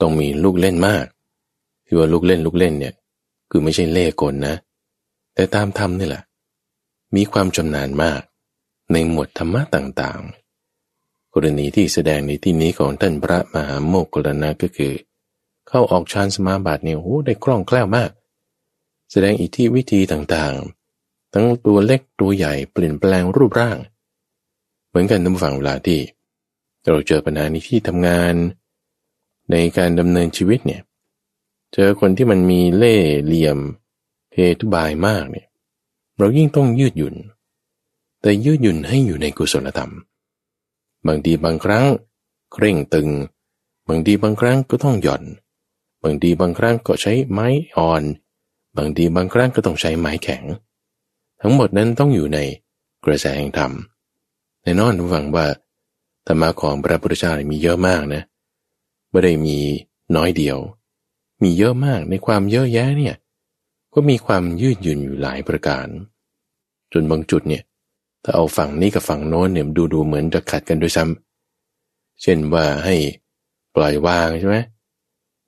[0.00, 1.06] ต้องมีลูกเล่นมาก
[1.86, 2.94] ที่ว่าลูกเล่นลูกเล่นเนี่ย
[3.50, 4.54] คือไม่ใช่เล่ห์กลนะ
[5.34, 6.22] แต่ตามธรรมนี่แหละ
[7.14, 8.20] มีความชำนาญมาก
[8.92, 14.92] ในหมวดธรรมะต่างๆ กรณีที่แสดงในที่นี้ของท่านพระมหาโมกขลนะก็คือ
[15.68, 18.10] เข้าออกฌานสมาบัติเนี่ยโอ้ได้คล่องแคล่วมาก
[19.10, 23.78] แสดงอิทธิวิธีต่างๆ ทั้งตัวเล็กตัวใหญ่เปลี่ยนแปลงรูปร่าง
[24.94, 26.00] เหมือนกันท่านฝั่งเวลาที่
[26.90, 28.34] เราเจอปัญหาในที่ทำงาน
[29.50, 30.82] ในการดำเนินชีวิตเนี่ย
[31.74, 33.58] เจอคนที่มันมีเล่เหลี่ยม
[34.34, 35.46] เฮทุบายมากเนี่ย
[36.18, 37.14] เรายิ่งต้องยืดหยุ่น
[38.20, 39.92] แต่ยืดหยุ่นให้อยู่ในกุศลธรรม
[41.06, 41.84] บางทีบางครั้ง
[42.52, 43.08] เคร่งตึง
[43.88, 45.22] บางทีบางครั้งก็ต้องหย่อน
[46.02, 48.02] บางทีบางครั้งก็ใช้ไม้อ่อน
[48.76, 50.44] บางทีบางครั้งก็ต้องใช้ไม้แข็ง
[51.40, 52.38] ทั้งหมดนั้นต้องอยู่ใน
[53.04, 53.72] กระแสแห่งธรรม
[54.64, 55.46] แน่นอนทุกฝังว่า
[56.26, 58.22] ธรรมะของพระพุทธเจ้ามีเยอะมากนะ
[59.10, 59.58] ไม่ได้มี
[60.16, 60.58] น้อยเดียว
[61.42, 63.14] มีเยอะมากในความเยอะแยะเนี่ย
[63.94, 65.86] ก็มีความยืดหยุ่นอยู่หลายประการ
[66.92, 67.62] จนบางจุดเนี่ย
[68.22, 72.94] ถ้าเอาฝั่งนี้กับฝั่งโน้นเนี่ยดูดูเหมือนจะขัดกันด้วยซ้ำเช่นว่าให้
[73.74, 74.56] ปล่อยวางใช่ไหม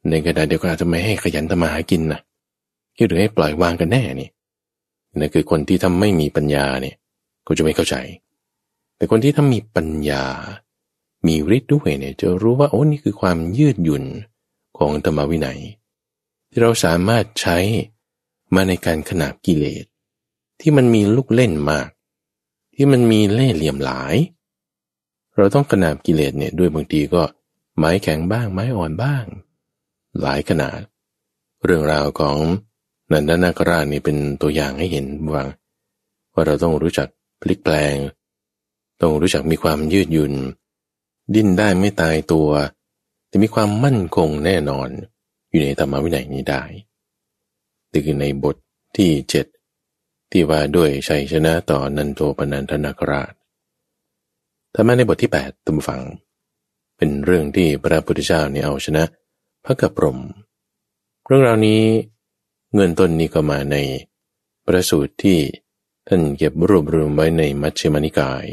[0.09, 2.20] ในกระดาษเดียวกันอาจจะไม่ให้ขยันทำมาหากินนะ
[3.09, 4.29] หรือให้ปล่อยวางกันแน่นี่
[5.18, 6.96] นั่นคือคนที่ทำไม่มีปัญญาเนี่ย
[7.46, 7.96] ก็จะไม่เข้าใจ
[8.96, 10.24] แต่คนที่ถ้ามีปัญญา
[11.26, 14.04] มีฤทธิ์ด้วยเนี่ยจะรู้ว่าโอ้นี่คือความยืดหยุ่น
[14.78, 15.61] ของธรรมวินัย
[16.50, 17.59] ที่เราสามารถใช้
[18.54, 19.85] มาในการขนาบกิเลส
[20.61, 21.88] ที่มันมีลูกเล่นมาก
[22.74, 24.14] ที่มันมีเล่ห์เหลี่ยมหลาย
[25.37, 27.22] เราต้องขนาบกิเลสเนี่ยด้วยบางทีก็
[27.78, 29.24] ไม้แข็งบ้างไม้อ่อนบ้าง
[30.20, 30.80] หลายขนาด
[31.64, 32.37] เรื่องราวของ
[33.12, 35.42] นันทนาคราชนี่เป็นตัวอย่างให้เห็นว่า
[36.32, 37.09] ว่าเราต้องรู้จัก
[37.40, 37.94] พลิกแปลง
[39.00, 40.35] ต้องรู้จักมีความยืดหยุ่น
[41.35, 42.48] ดิ้นได้ไม่ตายตัว
[43.28, 44.88] แต่มีความมั่นคงแน่นอน
[45.50, 46.62] อยู่ในธรรมวินัยนี้ได้
[47.92, 48.56] นี่คือในบท
[48.96, 49.46] ที่เจ็ด
[50.30, 53.32] ที่ว่าด้วยชัยชนะต่อนันโทปนันทนาคราช
[54.74, 56.02] ธรรมะในบทที่แปดตุมฟัง
[56.96, 59.04] เป็นเรื่องที่พระพุทธเจ้าเนี่ยเอาชนะ
[59.64, 60.18] พระกัปรม
[61.26, 61.82] เรื่องราวนี้
[62.74, 63.76] เงินต้นนี้ก็มาใน
[64.66, 65.38] ประสูตรที่
[66.09, 68.46] ท่านเก็บรวบรวมไว้ในมัชฌิมานิกาย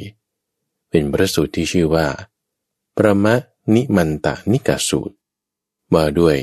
[0.96, 2.08] เป็นพระสูตรที่ชื่อว่า
[2.98, 3.36] ประมะ
[3.74, 5.16] นิมันตานิกาสูตร
[5.96, 6.38] มาด้วย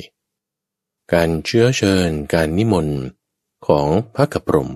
[1.12, 3.00] การเชื้อเชิญการนิมนต์
[3.66, 4.70] ของพระกระพรม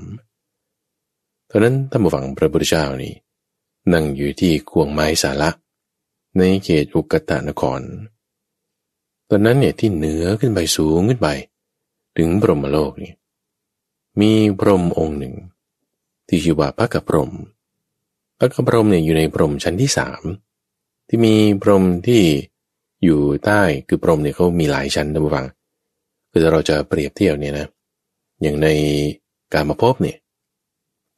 [1.49, 3.15] ตอนนั้นท่านผู้ฟังพระพุทธเจ้านี่
[3.93, 5.51] นั่งอยู่ที่ควงไม้สาระ
[6.39, 7.81] ในเขตอุกตะนคร
[9.29, 11.29] ตอนนั้นเนี่ยที่เหนือขึ้นไปสูงขึ้นไป
[12.17, 13.13] ถึงพรหมโลกนี่
[14.21, 15.35] มีพรหมองค์หนึ่ง
[16.27, 17.33] ที่ชื่อว่าพระกระพรม
[18.39, 20.23] พระกระพรมเนี่ยอยู่ในพรหมชั้นที่สาม
[21.09, 22.23] ที่มีพรหมที่
[23.05, 25.47] อยู่ใต้คือพรหมเนี่ยเขามีหลายชั้นนะบุฟัง
[26.33, 27.67] คือเราจะเปรียบเทียบเนี่ยนะ
[28.43, 28.69] อย่างใน
[29.55, 30.17] การมาพบเนี่ย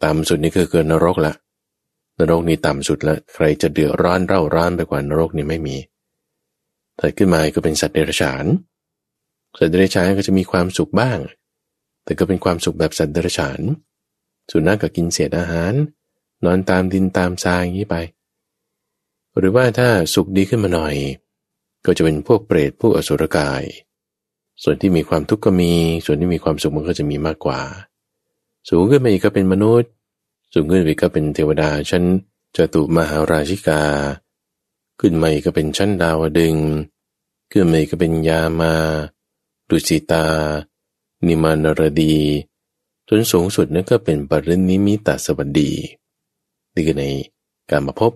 [0.04, 1.32] ต่ำสุดนี่คือเกินนรกละ
[2.18, 5.76] นรกนี่ต่ำสุดละใครจะเดือดร้อนเร่าร้อนไปกว่านรกนี่ไม่มี
[6.98, 8.44] ถัดขึ้นมาก็เป็นสัตว์เดรัจฉาน
[9.58, 11.18] สัตว์เดรัจฉานก็จะมีความสุขบ้าง
[12.04, 13.60] แต่ก็เป็นความสุขแบบสัตว์เดรัจฉาน
[14.50, 15.72] สุนัขก็กินเศษอาหาร
[16.44, 17.96] นอนตามดินตามทรายอย่างนี้ไป
[19.38, 20.94] หรือว่าถ้าสุขดีขึ้นมาหน่อย
[21.84, 23.62] ก็จะเป็นพวกเปรตพวกอสุรกาย
[24.62, 25.72] ส่วนที่มีความทุกข์ก็มี
[26.06, 27.60] ส่วนที่มีความสุขมันก็จะมีมากกว่า
[28.68, 29.90] สูงขึ้นไปอีกก็เป็นมนุษย์
[30.54, 32.04] สูงขึ้นไปก็เป็นเทวดาชั้น
[32.56, 33.82] จตุมหาราชิกา
[35.00, 36.56] ขึ้นมาอีกก็เป็นชั้นดาวดึง
[37.50, 38.72] ขึ้นมาอีกก็เป็นยามา
[39.68, 40.26] ดุสิตา
[41.26, 42.16] นิมานรดี
[43.08, 45.70] จนสูงสุดนั่นก็เป็นปรินิมิตาสวัสดี
[46.76, 47.06] นี่คือใน
[47.70, 48.12] การมาพบ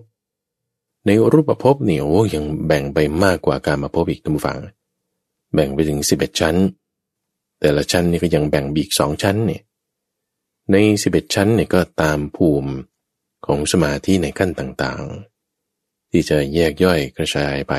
[1.05, 4.59] ในรูปภพเนี่ยโอ้ยังแบ่งไปมากกว่าการมาพบอีกท่านผู้ฟัง
[5.53, 6.55] แบ่งไปถึงสิบเอ็ดชั้น
[7.59, 9.61] แต่ละชั้นนี่ก็ยังแบ่งบีกสองชั้นเนี่ย
[10.71, 12.71] ในสิบเอ็ดชั้นเนี่ยก็ตามภูมิ
[13.45, 17.73] ของสมาธิในขั้นต่างๆ ที่จะแยกย่อยกระจายไป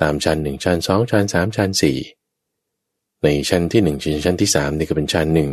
[0.00, 1.98] ตามชั้นหนึ่งชั้นสองชั้นสามชั้นสี่
[3.22, 5.50] ในชั้นที่หนึ่งชั้นที่สามนี่ก็เป็นชั้นหนึ่ง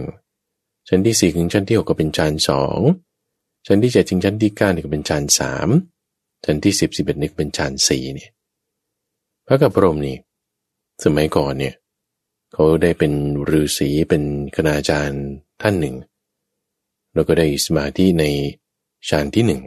[0.87, 2.79] ชั้นที่สี่ถึงชั้นที่หกก็เป็นชั้นสอง
[3.67, 5.69] ชั้นที่เจ็ดถึงชั้นที่เก้านี่ก็เป็นชั้นสาม
[6.45, 8.31] ชั้นที่สิบสิบเอ็ดนี่ก็เป็นชั้นสี่เนี่ย
[9.47, 10.17] พระกับพรมนี่
[11.03, 11.75] สมัยก่อนเนี่ย
[12.53, 13.13] เขาได้เป็น
[13.49, 14.23] ฤาษีเป็น
[14.55, 15.23] คณาจารย์
[15.61, 15.95] ท่านหนึ่ง
[17.13, 18.25] แล้วก็ได้สมาธิใน
[19.09, 19.61] ฌานที่หนึ่ง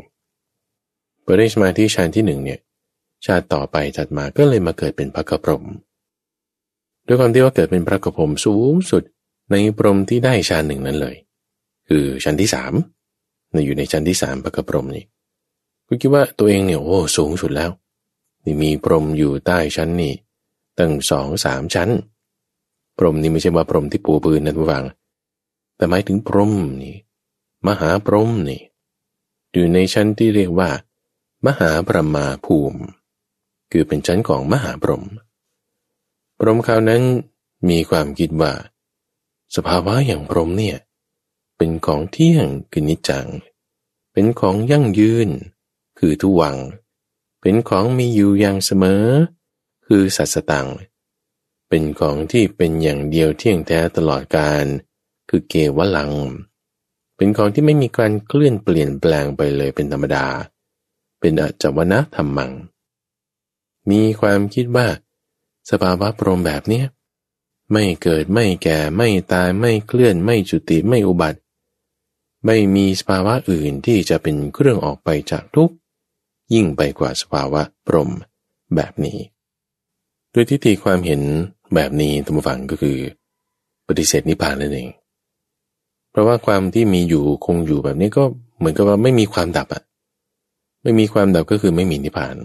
[1.24, 2.60] พอได้สมาธิฌานที่หนึ่งเนี่ย
[3.26, 5.64] ชาติต่อไปถัดมาก็เลยมาเกิดเป็นพระกระพรม
[7.06, 9.02] ด้วยความที่ว่าเกิดเป็นพระกระพรมสูงสุด
[9.50, 11.16] ในพรมที่ได้ชั้นหนึ่งนั้นเลย
[11.88, 12.72] คือชั้นที่สาม
[13.52, 15.04] ในอยู่ในชั้นที่สามพระกพรมนี่
[15.86, 17.70] ก็คิดว่าตัวเองเนี่ยโอ้สูงสุดแล้ว
[18.44, 20.14] นี่มีพรหมอยู่ใต้ชั้นนี่
[20.78, 21.90] ตั้งสองสามชั้น
[22.96, 24.84] พรหมนี่ไม่ใช่ว่าพรหมที่ปูปืนนะทุกฝัง
[25.76, 26.96] แต่หมายถึงพรหมนี่
[27.66, 28.62] มหาพรหมนี่
[29.52, 30.70] อยู่ในชั้นที่เรียกว่า
[31.46, 32.80] มหาปรมาภูมิ
[33.70, 35.04] คือเป็นชั้นของมหาพรหม
[36.38, 37.02] พรหมคราวนั้น
[37.68, 38.52] มีความคิดว่า
[39.56, 40.76] สภาวะอย่างพรหมเนี่ย
[41.56, 43.26] เป็นของเที่ยงคือนิจจัง
[44.12, 45.28] เป็นของยั่งยืน
[45.98, 46.56] คือทุวัง
[47.40, 49.04] เป็นของมีอยู่อย่างเสมอ
[49.86, 50.68] คือสัจตัง
[51.68, 54.66] เป็นของที่เป็นอย่างเดียวเที่ยงแท้ตลอดกาล
[55.28, 56.12] คือเกวลัง
[57.16, 60.26] เป็นของที่ไม่มีการเคลื่อนเปลี่ยนแปลงไปเลยเป็นธรรมดา
[61.20, 62.52] เป็นอจวนะธรรมัง
[63.90, 64.86] มีความคิดว่า
[65.70, 66.86] สภาวะพรมแบบเนี้ย
[67.72, 71.38] ไม่เกิดไม่แก่ไม่ตายไม่เคลื่อนไม่จุติไม่อุบัติ
[72.46, 75.74] ไม่มีสภาวะอื่นที่จะเป็นเครื่องออกไปจากทุกข์
[76.54, 78.10] ยิ่งไปกว่าสภาวะปรม
[78.76, 79.18] แบบนี้
[80.30, 81.20] โดยที่ตีความเห็น
[81.74, 82.96] แบบนี้ธรรมฟังก็คือ
[83.88, 84.88] ปฏิเสธนิพพานนั่นเอง
[86.10, 88.24] เพราะว่าความที่มีอยู่คงอยู่แบบนี้ก็
[88.58, 89.82] เหมือนกับว่าไม่มีความดับอะ
[90.82, 92.36] ไม่มีความดับก็คือไม่มีนิพพาน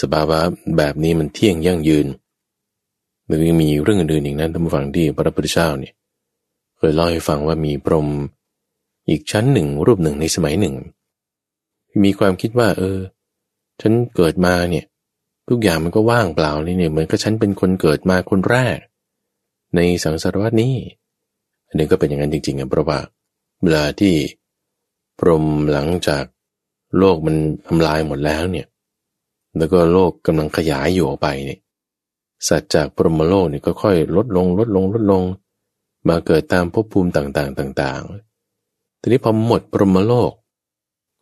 [0.00, 0.38] สภาวะ
[0.76, 2.06] แบบนี้มันเที่ยงยั่งยืน
[3.26, 5.94] หรือยังมีเรื่องอื่นๆอีกนั้นท่านผู้ฟังที่พระพุทธเจ้าเนี่ย
[6.76, 8.08] เคยเล่าให้ฟังว่ามีพรหม
[9.08, 10.74] อีกชั้นหนึ่งรูปหนึ่งในสมัยหนึ่ง
[12.04, 12.98] มีความคิดว่า เออ
[13.80, 14.84] ฉันเกิดมาเนี่ย
[15.48, 18.78] ทุกอย่างมันก็ว่างเปล่าเลยเนี่ยเหมือนกับฉันเป็นคนเกิดมาคนแรก
[19.76, 20.74] ในสังสารวัตนี้
[21.68, 22.98] อันนี้ก็เป็นอย่างนั้นจริงๆอะเพราะว่า
[23.62, 24.14] เวลาที่
[25.18, 26.24] พรหมหลังจาก
[26.98, 27.36] โลกมัน
[27.66, 28.66] ทำลายหมดแล้วเนี่ย
[29.56, 31.60] แล้วก็โลกกำลังขยายอยู่ออกไปเนี่ย
[32.48, 35.22] สัตว์จากปรมโลกเนี่ยก็ค่อยลดลงลดลงลดลง
[36.08, 38.31] มาเกิดตามภพภูมิต่างๆ ต่าง ๆ
[39.02, 40.32] ทีนี้พอหมดปรมโลก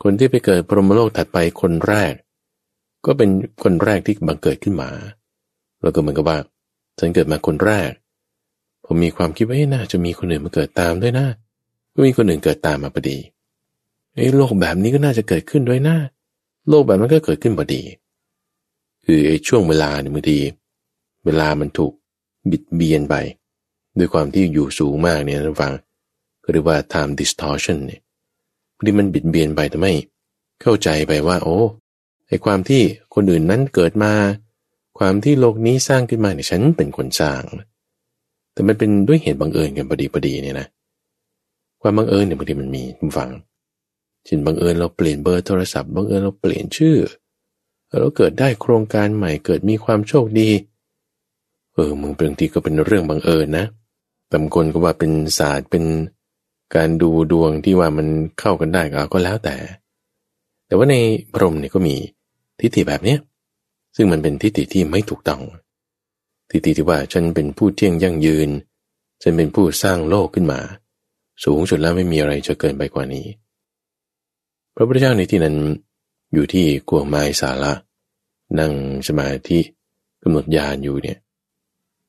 [0.02, 2.12] คนที่ไปเกิดปรมโลกถัดไปคนแรก
[3.06, 3.28] ก็เป็น
[3.62, 4.90] คนแรกที่บังเกิดขึ้นมา
[5.82, 6.38] แล้วก็เหมือนกับว่า
[6.98, 7.90] ฉันเกิดมาคนแรก
[8.84, 11.26] ผมมีความคิดว่าน่าจะมีคนอื่นมาเกิดตามด้วยนะ
[11.94, 13.18] ก็มีคนอื่นเกิดตามมาพอดี
[14.16, 15.96] ไอ้โลกแบบนี้ก็น่าจะเกิดขึ้นด้วยนะ
[16.68, 17.82] โลกแบบนั้นก็เกิดขึ้นพอดี
[19.04, 20.38] คือไอ้ช่วงเวลาเนี่ยบางที
[21.24, 21.92] เวลามันถูก
[22.50, 23.14] บิดเบียนไป
[23.98, 25.72] ด้วยความที่อยู่สูงมากเนี่ยท่านฟัง
[26.52, 28.00] เรียกว่า time distortion เนี่ย
[28.76, 29.94] พอดีมันบิดเบียนไปทำให้
[30.62, 31.58] เข้าใจไปว่า โอ้
[32.28, 32.82] ไอ้ความที่
[33.14, 34.12] คนอื่นนั้นเกิดมา
[34.98, 37.42] ความที่โลกนี้สร้างขึ้นมาเนี่ยฉันเป็นคนสร้าง
[38.52, 40.66] แต่มันเป็นด้วยเหตุบังเอิญกันพอดีพอดีเนี่ยนะ
[41.82, 43.30] ความบังเอิญเนี่ยบางทีมันมีคุณฟัง
[44.26, 46.96] ชินบังเอิญเราเปลี่ยนเบอร์โทรศัพท์บังเอิญเราเปลี่ยนชื่อ
[48.00, 50.50] เราเกิดได้โครงการใหม่เกิดมีความโชคดี
[51.74, 53.66] เออมึงบางทีก็เป็นเรื่องบังเอิญนะ
[54.32, 55.84] บางคนก็ว่าเป็นศาสตร์เป็น
[56.74, 58.06] การดูดวงที่ว่ามัน
[58.40, 59.56] เข้ากันได้ก็แล้วแต่
[60.66, 60.96] แต่ว่าใน
[61.34, 61.96] พรมเนี่ยก็มี
[62.60, 63.18] ทิฏฐิแบบเนี้ย
[63.96, 65.42] ซึ่งมันเป็นทิฏฐิที่ไม่ถูกต้อง
[66.50, 68.48] ทิฏฐิที่ว่าฉันเป็นผู้เที่ยงยั่งยืน
[69.22, 70.60] ฉันเป็นผู้สร้างโลกขึ้นมา
[71.44, 73.26] สูงสุดแล้วไม่มีอะไรจะเกินไปกว่านี้
[74.74, 75.56] พระพุทธเจ้าในที่นั้น
[76.32, 77.72] อยู่ที่กัวไม้สาระ
[78.58, 78.72] นั่ง
[79.08, 79.60] สมาธิ
[80.22, 81.18] กำหนดญาณอยู่เนี่ย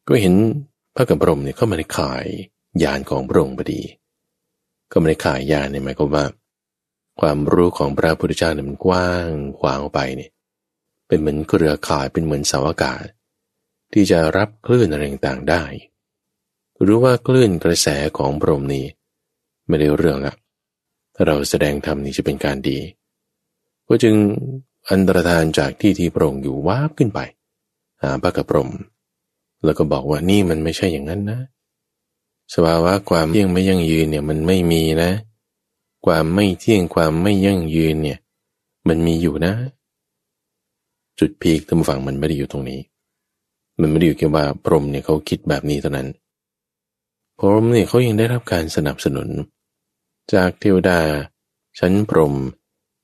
[0.08, 0.34] ก็เห็น
[0.96, 2.26] พระกัปรมเนี่ยเข้ามาในข่าย
[2.84, 3.82] ญาณของพระองค์พอดี
[4.92, 6.26] ก็ไม่ได้ขายยาเนี่ยหมายความว่า
[7.22, 10.32] ความรู้ของพระพุทธเจ้าเนี่ยมันกว้างขวางออกไปเนี่ย
[11.08, 13.04] เป็นเหมือนเครือข่ายเป็นเหมือนเสาอากาศ
[13.94, 15.64] ที่จะรับคลื่นอะไรต่างๆได้
[16.86, 18.86] รู้ว่าคลื่นกระแสของพรมนี้
[19.68, 20.36] ไม่ได้เรื่องละ
[21.16, 22.78] ถ้าเราแสดงธรรมนี้จะเป็นการดี
[23.88, 24.16] ก็จึง
[24.90, 27.20] อันตรธานจากที่ที่พระองค์อยู่วาบขึ้นไป
[28.02, 28.72] หาพระกระพรม
[29.66, 31.40] แล้วก็บอกว่านี่มันไม่ใช่อย่างนั้นนะ
[32.54, 35.12] สภาวะความเที่ยงไม่ยั่งยืนเนี่ยมันไม่มีนะ
[36.06, 38.20] ความไม่เที่ยงความไม่ยั่งยืนเนี่ย
[38.88, 39.54] มันมีอยู่นะ
[41.20, 42.80] จุดพีคท่านฝั่งมันไม่ได้อยู่ตรงนี้
[43.80, 46.08] มันไม่ได้อยู่แค่ว่าพรหมเนี่ยเขาคิดแบบนี้เท่านั้น
[47.38, 49.30] พรหมเนี่ยเขายังได้รับการสนับสนุน
[50.34, 51.00] จากเทวดา
[51.80, 52.34] ชั้นพรหม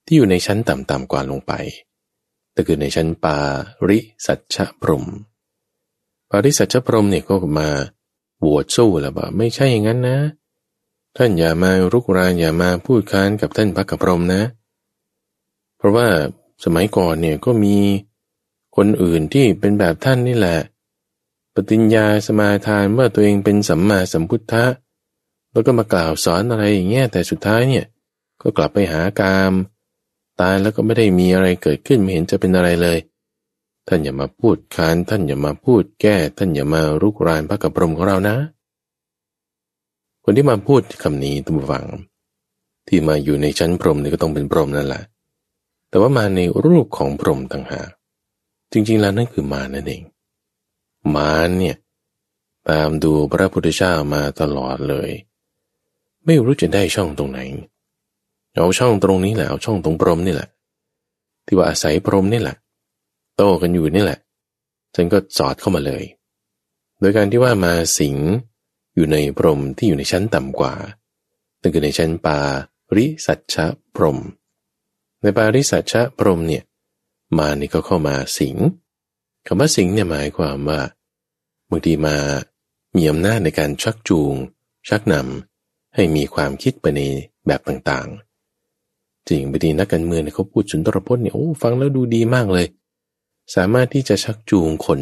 [0.06, 1.52] ที่อยู่ในชั้นต่ำๆกว่าลงไป
[2.52, 3.38] แต่คือในชั้นปา
[3.88, 5.04] ริสัชพรหม
[6.30, 7.68] ปาริสัชพรหมเนี่ยก็มา
[8.42, 10.18] บวชสู้แล้วบ่ไม่ใช่อย่างนั้นนะ
[11.16, 14.42] ท่านอย่ามารุกรานอย่ามาพูดค้านกับท่านพระกพรมนะ
[15.76, 16.08] เพราะว่า
[16.64, 17.76] สมัยก่อนเนี่ยก็มี
[18.76, 20.58] คนอื่นที่เป็นแบบท่านนี่แหละ
[21.54, 24.64] ปฏิญญาสมาทานว่าตัวเองเป็นสัมมาสัมพุทธะ
[25.52, 27.84] แล้วก็มากล่าวสอนอะไรอย่างเงี้ยแต่สุดท้ายเนี่ย
[28.42, 29.52] ก็กลับไปหากาม
[30.40, 32.98] ตายแล้วก็ไม่ได้มีอะไรเกิดขึ้นไม่เห็นจะเป็นอะไรเลย
[33.88, 38.36] ท่านอย่ามาพูดค้าน ท่านอย่ามาพูดแก้ ท่านอย่ามารุกรานพระกับพรมของเรานะ
[40.24, 41.86] คนที่มาพูดคำนี้ตุ้มฟัง
[42.88, 45.02] ที่มาอยู่ในชั้นพรมนี่ก็ต้องเป็นพรมนั่นแหละ
[45.88, 47.90] แต่ว่ามาในรูปของพรมต่างหาก
[48.72, 50.02] จริงๆแล้วนั่นคือมานั่นเอง
[51.16, 51.76] มาเนี่ย
[52.68, 55.10] ตามดูพระพุทธเจ้ามาตลอดเลย
[56.24, 57.40] ไม่รู้จะได้ช่องตรงไหน
[58.56, 60.48] เอาช่องตรงนี้แหละ เอาช่องตรงพรมนี่แหละ
[61.46, 62.56] ที่ว่าอาศัยพรมนี่แหละ
[63.38, 64.20] โต้กันอยู่นี่แหละ
[64.94, 66.04] ฉันก็สอดเข้ามาเลย
[67.00, 68.16] โดยการที่ว่ามาสิง
[68.94, 70.74] อยู่ในพรมที่อยู่ในชั้นต่ำกว่า
[71.60, 72.38] นั่นคือในชั้นปา
[72.96, 74.18] ริสัชะพรม
[75.22, 76.64] ในปาริสัชะพรมเนี่ย
[77.38, 78.56] มานี่ก็เข้ามาสิง
[79.46, 80.80] คำว่าสิงเนี่ยหมายความว่า
[81.70, 82.16] บางทีมา
[82.96, 84.34] มีอำนาจในการชักจูง
[84.88, 87.00] ชักนำให้มีความคิดไปใน
[87.46, 92.66] แบบต่างๆ จริงบางทีนักการเมืองเขาพูดสุนทรพจน์เนี่ยโอ้ฟังแล้วดูดีมากเลย
[93.54, 95.00] สามารถที่จะชักจูงคน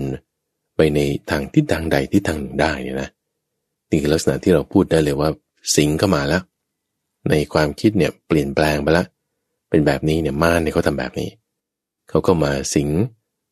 [0.77, 3.11] ไปในทางทิศทางใดที่ทางหนึ่งได้เนี่ยนะ
[3.91, 5.31] นี่คือลักษณะที่เราพูดได้เลยว่า
[5.77, 6.43] สิงเข้ามาแล้ว
[7.31, 9.07] ในความคิดเนี่ยเปลี่ยนแปลงไปล้ว
[9.71, 11.31] เป็นแบบนี้เนี่ยม่านเนี่ยเขาทำแบบนี้
[12.09, 12.89] เขาก็มาสิง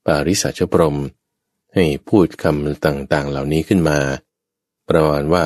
[0.07, 0.96] ปาริสัชปรม
[1.74, 3.98] ให้พูดคำต่างๆ เหล่านี้ขึ้นมา
[4.88, 5.44] ประมาณว่า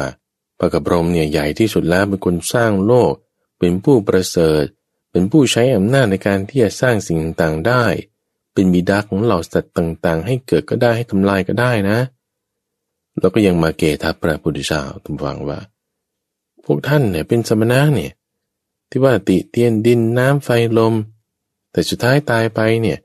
[0.58, 3.12] พระกบรมเนี่ยใหญ่ที่สุดแล้วเป็นคนสร้างโลก
[3.58, 4.64] เป็นผู้ประเสริฐ
[5.10, 7.84] เป็นผู้ใช้อำนาจในการที่จะสร้างสิ่งต่างๆได้
[8.58, 11.98] เป็นบิดาของเหล่าสัตว์ต่างๆ ให้เกิดก็ได้ให้ทำลายก็ได้นะ
[13.20, 15.58] แล้วก็ยังมาเกทับพระพุทธเจ้าทุกฝังว่า
[16.64, 18.12] พวกท่านเนี่ยเป็นสมณะเนี่ย
[18.90, 20.94] ที่ว่าติเตียนดินน้ำไฟลม
[21.72, 22.98] แต่สุดท้ายตายไปเนี่ย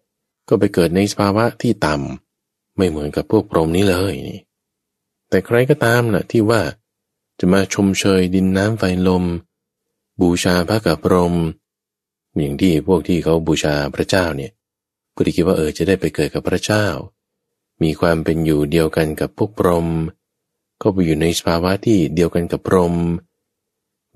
[0.48, 4.40] ก็ไปเกิดในสภาวะที่ต่ำไม่เหมือนกับพวกพรหมนี้เลยนี่
[5.30, 6.62] แต่ใครก็ตามนะ่ะที่ว่า
[7.40, 9.24] จะมาชมเชยดินน้ำไฟลม
[10.22, 11.34] บูชาพระกับพรหม
[12.38, 14.54] อย่างที่พวกที่เขาบูชาพระเจ้าเนี่ย
[15.16, 16.86] ก็ได้คิดว่าเออจะได้ไปเกิดกับพระเจ้า
[17.84, 19.88] มีความเป็นอยู่เดียวกันกับพวกพรหม
[20.82, 22.96] ก็ไปอยู่ในสภาวะที่เดียวกันกับพรหม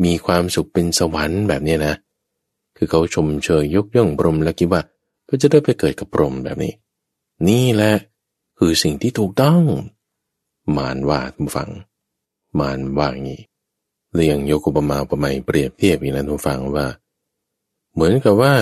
[0.03, 1.95] มีความสุขเป็นสวรรค์แบบนี้นะ
[2.77, 4.81] คือเขาชมเชยยกย่องพรหมแล้วคิดว่า
[5.29, 6.73] ก็จะได้ไปเกิดกับพรหมแบบนี้
[7.47, 7.93] นี่แหละ
[8.57, 9.61] คือสิ่งที่ถูกต้อง
[10.77, 11.71] มานว่าทุกฝัง
[12.59, 13.41] มานว่าอย่างนี้
[14.13, 16.87] เรียงยกุปมาอุปไมยเปรียบเทียบอีกนะทุกฝังว่า
[17.93, 18.53] เหมือนกับว่า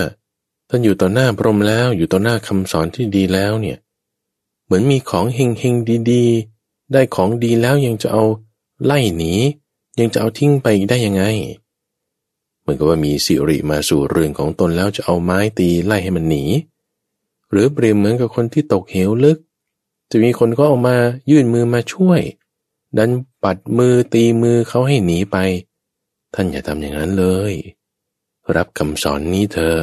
[0.68, 3.78] ท่านอยู่ต่อหน้าพรหมแล้วอยู่ต่อหน้าคำสอนที่ดีแล้วเนี่ย
[4.64, 5.74] เหมือนมีของเฮงเฮง
[6.10, 8.24] ดีๆ ได้ของดีแล้วยังจะเอา
[8.84, 9.32] ไล่หนี
[9.98, 11.24] ยังจะเอาทิ้งไปได้ยังไง
[12.60, 16.44] เหมือนกับว่ามีสิริมาสู่เรือนของตนแล้วจะเอาไม้ตีไล่ให้มันหนี
[17.50, 19.38] หรือเปรียบเหมือนกับคนที่ตกเหวลึก
[20.10, 20.96] จะมีคนก็ออกมา
[21.30, 22.20] ยื่นมือมาช่วย
[22.98, 23.10] ดัน
[23.42, 25.36] ปัดมือตีมือเขาให้หนีไป
[26.34, 27.52] ท่านอย่าทำอย่างนั้นเลย
[28.56, 29.78] รับคำสอนนี้เถอะ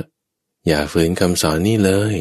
[0.67, 2.15] อย่าฝืนคำสอนนี้เลย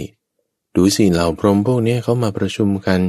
[0.76, 3.01] ดูสิเหล่าพรหมพวกนี้เขามาประชุมกัน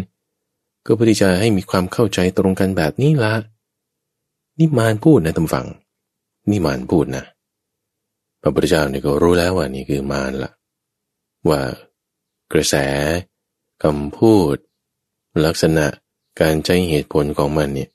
[0.85, 3.33] ก็เพื่อที่จะให้มีความเข้าใจตรงกันแบบนี้ละ
[4.59, 5.67] นี่มารพูดนะตำฝัง
[6.49, 7.23] นี่มารพูดนะ
[8.41, 10.51] พระพุทธเจ้าเนี่ยก็รู้แล้วว่านี่คือมารละ
[11.49, 11.61] ว่า
[12.53, 12.75] กระแส
[13.83, 14.55] คำพูด
[15.45, 15.85] ลักษณะ
[16.41, 17.89] การใช้เหตุผลของมันเนี่ย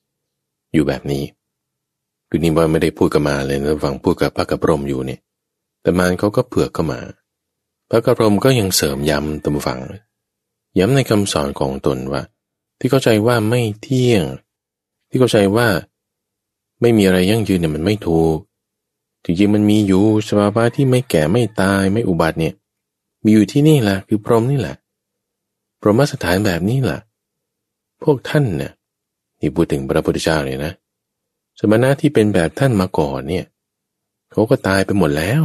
[0.72, 1.24] อยู่แบบนี้
[2.28, 5.20] คือนี่ว่าไม่ได้พูดกับมาเลยนะฟังพูดกับพระกระพรมอยู่เนี่ย
[5.82, 7.01] แต่มารเขาก็เผือกเข้ามา
[7.89, 9.80] พระกระพรมก็ยังเสริมย้ำตำฝัง
[10.78, 12.22] ย้ำในคำสอนของตนว่า
[12.78, 14.24] ที่เข้าใจว่าไม่เที่ยง
[15.09, 15.66] ที่เข้าใจว่า
[16.80, 18.39] ไม่มีอะไรยั่งยืนเนี่ยมันไม่ถูก
[19.24, 22.55] จริงๆมันมีอยู่สภาวะที่ไม่แก่ไม่ตายไม่อุบัติเนี่ย
[23.24, 24.76] มีอยู่ที่นี่แหละคือพรหมนี่แหละ
[25.80, 27.01] พรหมสถานแบบนี้แหละ
[28.03, 28.72] พวกท่านเนี่ย
[29.39, 30.72] ที่พูดถึงพระพุทธเจ้าเลยนะ
[31.59, 33.45] สมณะที่เป็นแบบท่านมาก่อนเนี่ย
[34.32, 35.45] เขาก็ตายไปหมดแล้ว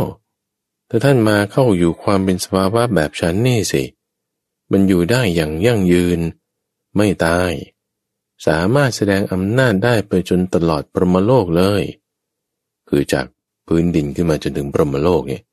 [0.94, 3.84] แต่ท่านมาเข้าอยู่ความเป็นสภาวะแบบฉันนี่สิ
[4.72, 6.20] มันอยู่ได้อย่างยั่งยืน
[6.96, 7.52] ไม่ตาย
[8.48, 11.84] สามารถแสดงอำนาจได้ไปจนตลอดปรมโลกเลย
[12.90, 13.26] คือจาก
[13.68, 15.44] พื้นดินขึ้นมาจนถึงปรมโลกเนี่ย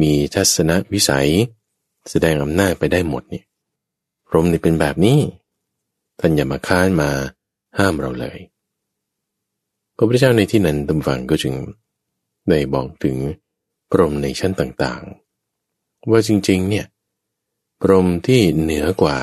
[0.00, 1.28] มีทัศนวิสัย
[2.10, 3.42] แสดงอำนาจไปได้หมดเนี่
[4.28, 5.18] พรมนี่เป็นแบบนี้
[6.20, 7.10] ท่านอย่ามาค้านมา
[7.78, 8.38] ห้ามเราเลย
[9.96, 11.54] พระพุทธเจ้าในที่นั้นตำฝังก็จึง
[12.48, 13.16] ได้บอกถึง
[13.90, 16.86] พรหมในชั้นต่างๆ ว่าจริงๆ เนี่ย
[17.80, 19.18] พรหมที่เหนือกว่า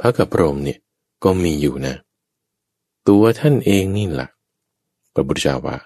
[0.00, 0.78] พระกับพรหมเนี่ย
[1.24, 1.94] ก็มีอยู่นะ
[3.08, 4.28] ตัวท่านเองนี่แหละ
[5.14, 5.78] พระพุทธเจ้าว่า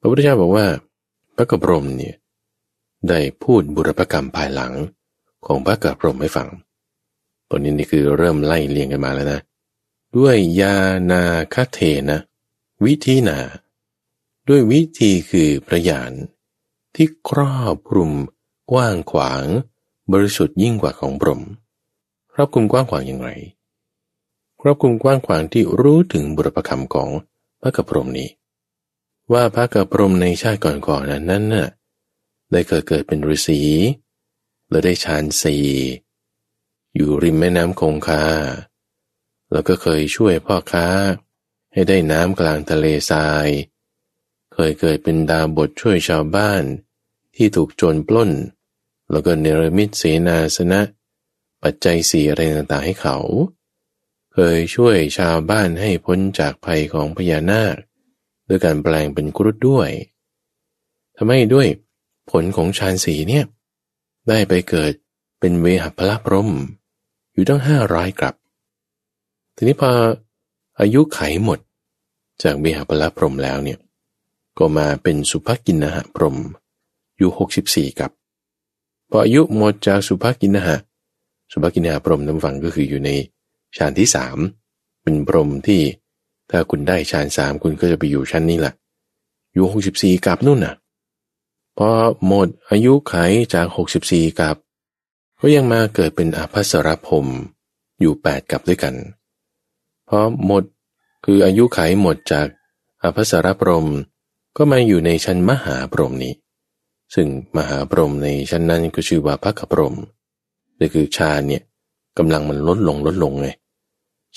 [0.00, 0.66] พระพุทธเจ้าบอกว่า
[1.36, 2.14] พระกับพรหมเนี่ย
[3.08, 4.72] ได้พูดบุรพกรรมภายหลัง
[5.46, 6.48] ของพระกัปพรมให้ฟัง
[7.50, 9.40] ตอนนี้นี่คือเริ่มไล่เลียงกันมาแล้วนะ
[10.16, 10.76] ด้วยยา
[11.10, 11.24] นา
[11.54, 11.78] คเท
[12.10, 12.20] นะ
[12.84, 13.38] วิธีนา
[14.48, 16.12] ด้วยวิธีคือประยาน
[16.94, 18.10] ที่ครอบคลุม
[18.72, 19.44] กว้างขวาง
[20.12, 21.42] บริสุทธิ์ยิ่งกว่าของพรหม
[22.32, 23.30] ครอบคลุมกว้างขวางอย่างไร
[24.60, 27.10] ครอบคลุมกว้างขวางที่รู้ถึงบุรพคำของ
[27.60, 28.28] พระกัปพรมนี้
[29.32, 31.68] ว่าพระกัปพรมในชาติก่อนๆนั้นนั้นน่ะ
[32.52, 33.60] ได้เกิดเกิดเป็นฤาษี
[34.70, 35.66] และได้ฌานสี่
[36.94, 38.26] อยู่ริมแม่น้ำคงคา
[39.52, 40.86] แล้วก็เคยช่วยพ่อค้า
[41.72, 43.48] ให้ได้น้ำกลางทะเลทราย
[44.60, 46.62] เคยเกิดเป็นดาบทช่วยชาวบ้าน
[47.36, 48.30] ที่ถูกโจรปล้น
[49.10, 50.80] แล้วก็เนรมิตเสนาสนะ
[51.62, 53.16] ปัจจัยสี่อะไรต่างๆให้เขา
[54.32, 57.76] เคยช่วยชาวบ้านให้พ้นจากภัยของพญานาค
[58.48, 59.90] ด้วยการแปลงเป็นกรุดด้วย
[61.16, 61.66] ทำให้ด้วย
[62.30, 63.44] ผลของฌานสีเนี่ย
[64.28, 64.92] ได้ไปเกิด
[65.40, 66.50] เป็นเวหพละพรม
[67.32, 68.34] อยู่ตั้งห้าร้อยกลับ
[69.56, 69.90] ทีนี้พอ
[70.80, 71.58] อายุไขหมด
[72.42, 73.78] จากเวหพละพรมแล้วเนี่ย
[74.58, 76.36] ก็มาเป็นสุภกินนะพรม
[77.18, 78.10] อยู่หกสิบสี่กับ
[79.10, 80.76] พออายุหมดจากสุภกินนะ
[81.52, 83.10] สุภกินนะพรมน้ำฝังก็คืออยู่ใน
[83.76, 84.38] ฌานที่สาม
[85.02, 85.80] เป็นพรมที่
[86.50, 88.74] ถ้าคุณได้ฌานสามคุณก็จะไปอยู่ชั้นนี้แหละ
[89.54, 90.74] อยู่หกสิบสี่กับนู่นน่ะ
[91.78, 91.90] พอ
[92.26, 93.14] หมดอายุไข
[93.54, 93.66] จาก
[94.02, 94.56] 64 กับ
[95.40, 97.26] ก็ยังมาเกิดเป็นอาภัสรพรม
[98.00, 98.94] อยู่ 8 กับด้วยกัน
[100.08, 100.64] พอหมด
[101.24, 102.46] คืออายุไขหมดจาก
[103.02, 103.86] อาภัสรพรม
[104.60, 106.34] ก็มาอยู่ในชั้นมหาพรหมนี้
[107.14, 109.94] ซึ่งมหาพรหมในชั้นนั้นก็ชื่อว่าพระกพรหม
[110.78, 111.62] นี่คือชาเนี่ย
[112.18, 113.48] กำลังมันลดลงลดลงไง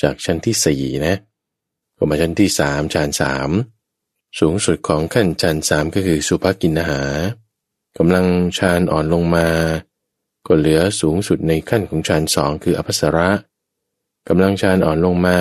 [0.01, 1.15] จากชั้นที่สี่นะ
[1.97, 3.49] ก็มาชั้นที่สามชานสาม
[4.39, 7.01] สูงสุดของขั้นฌานสามก็คือสุภกินหา
[7.97, 8.25] กำลัง
[8.57, 9.47] ฌานอ่อนลงมา
[10.47, 13.29] ก็เหลือสูงสุดในขั้นของฌานสองคืออภัสระ
[14.27, 15.37] กำลังฌานอ่อนลงมา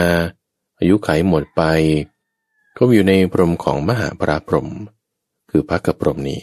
[0.78, 1.62] อายุไขหมดไป
[2.76, 4.68] ก็อยู่ในพรมของมหาปราพรม
[5.50, 6.40] คือพระกพรมนี้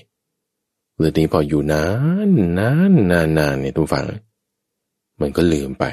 [0.98, 1.84] เรื่องนี้พออยู่นา
[2.30, 4.06] นนานนานนานเนี่ยทุกฝัง
[5.20, 5.86] มันก็ลืมไป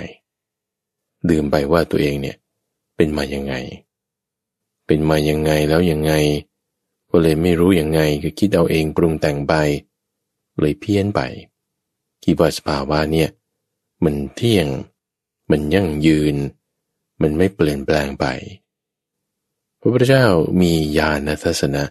[1.29, 2.37] ลืมไปว่าตัวเองเนี่ย
[2.97, 3.55] เป็นมายังไง
[4.87, 6.13] เป็นมายังไงแล้วยังไง
[7.11, 9.55] ก็เลยไม่รู้ยังไงก็คิดเอาเองปรุงแต่งไป
[10.59, 11.21] เลยเพี้ยนไป
[12.25, 13.29] คิดว่าสภาวะเนี่ย
[14.05, 14.67] มันเที่ยง
[15.51, 16.37] มันยั่งยืน
[17.23, 18.27] มันไม่เปลี่ยนแปลงไป
[19.87, 20.27] พระพุทธเจ้า
[20.61, 21.85] มีญาณทัศนะ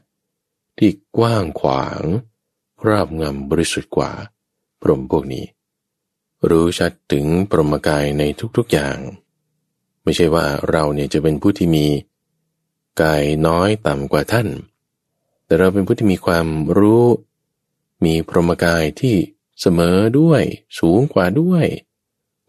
[0.78, 2.02] ที่กว้างขวาง
[2.82, 4.12] ครอบงำบริสุทธิ์กว่า
[4.82, 5.46] พรหมพวกนี้
[6.50, 8.24] รู้ชัดถึงปรมกายใน
[8.58, 8.98] ทุกๆอย่าง
[10.04, 11.88] ไม่ใช่ว่าเราเนี่ยจะเป็นผู้ที่มี
[13.02, 14.48] กายน้อยต่ำกว่าท่าน
[15.46, 17.06] แต่เราเป็นผู้ที่มีความรู้
[18.06, 19.16] มีพรหมกายที่
[19.62, 20.42] เสมอด้วย
[20.80, 21.66] สูงกว่าด้วย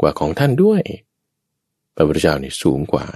[0.01, 0.83] กว่าของท่านด้วย
[1.95, 3.07] พระพุทธเจ้านี่สูงกว่า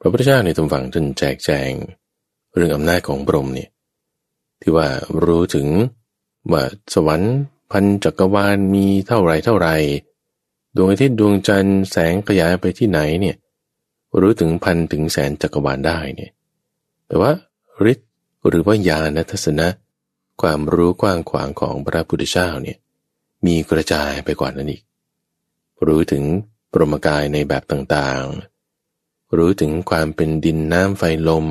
[0.00, 1.72] พระพุทธเจ้าในตำฝังจนแจกแจง
[2.54, 3.70] เรื่องอำนาจของพระองค์เนี่ย
[4.60, 4.88] ที่ว่า
[5.24, 5.68] รู้ถึง
[6.52, 6.62] ว่า
[6.94, 7.36] สวรรค์
[7.72, 9.68] พันจักรวาลมีเท่าไรเท่าไร
[10.76, 13.36] ดวงอาทิตย์ดวงจันทร์แสงขยายไปที่ไหนเนี่ย
[14.20, 16.32] รู้ถึงพันถึงแสนจักรวาลได้เนี่ย
[17.06, 17.30] แต่ว่า
[17.92, 18.08] ฤทธิ์
[18.48, 19.68] หรือว่าญาณทัศนะ
[20.42, 22.78] ความรู้กว้างขวางของพระพุทธเจ้าเนี่ย
[23.46, 24.82] มีกระจายไปกว่านั้นอีก
[25.86, 26.24] รู้ถึง
[26.72, 28.57] ปรมกายในแบบต่างๆ
[29.36, 31.46] รู้ถึงความเป็นดินน้ำไฟลม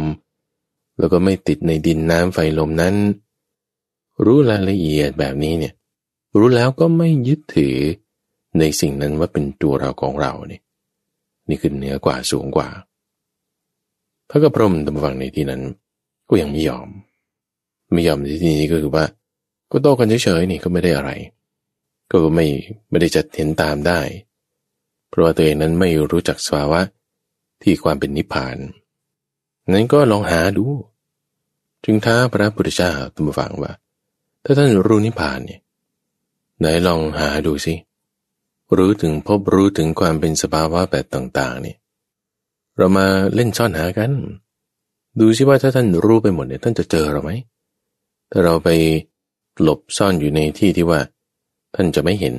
[0.99, 2.95] แล้วก็ไม่ติดในดินน้ำไฟลมนั้น
[4.25, 5.73] รู้รายละเอียดแบบนี้เนี่ย
[6.37, 7.77] รู้แล้วก็ไม่ยึดถือ
[8.59, 10.61] ในสิ่งนั้นว่าเป็นตัวเราของเราเนี่ย
[11.49, 12.69] นี่คือเหนือกว่าสูงกว่า
[14.29, 15.61] พระกระพรมตำฟังในที่นั้น
[16.29, 16.87] ก็ยังไม่ยอม
[17.93, 19.05] ไม่ยอมในที่นี้ก็คือว่า
[19.71, 21.11] ก็โตกันเฉยๆนี่ก็ไม่ได้อะไร
[22.11, 22.47] ก็ไม่
[22.89, 23.99] ไม่ได้จะเห็นตามได้
[25.09, 26.81] เพราะว่าตัวเองนั้นไม่รู้จักสภาวะ
[27.61, 28.57] ที่ความเป็นนิพพาน
[29.73, 30.65] นั้นก็ลองหาดู
[31.85, 33.71] จึงท้าพระพุทธเจ้าตำฟังว่า
[34.43, 35.61] ถ้าท่านรู้นิพพานเนี่ย
[36.59, 37.73] ไหนลองหาดูสิ
[38.77, 41.77] รู้ถึงพบรู้ถึงความเป็นสภาวะแบบต่าง ๆ เนี่ย
[42.77, 44.11] เรามาเล่นซ่อนหากัน
[45.19, 47.31] ดูสิว่าถ้าท่านรู้ไปหมดเนี่ยท่านจะเจอเราไหม
[48.31, 48.69] ถ้าเราไป
[49.61, 50.99] หลบซ่อนอยู่ในที่ที่ว่า
[51.75, 52.35] ท่านจะไม่เห็น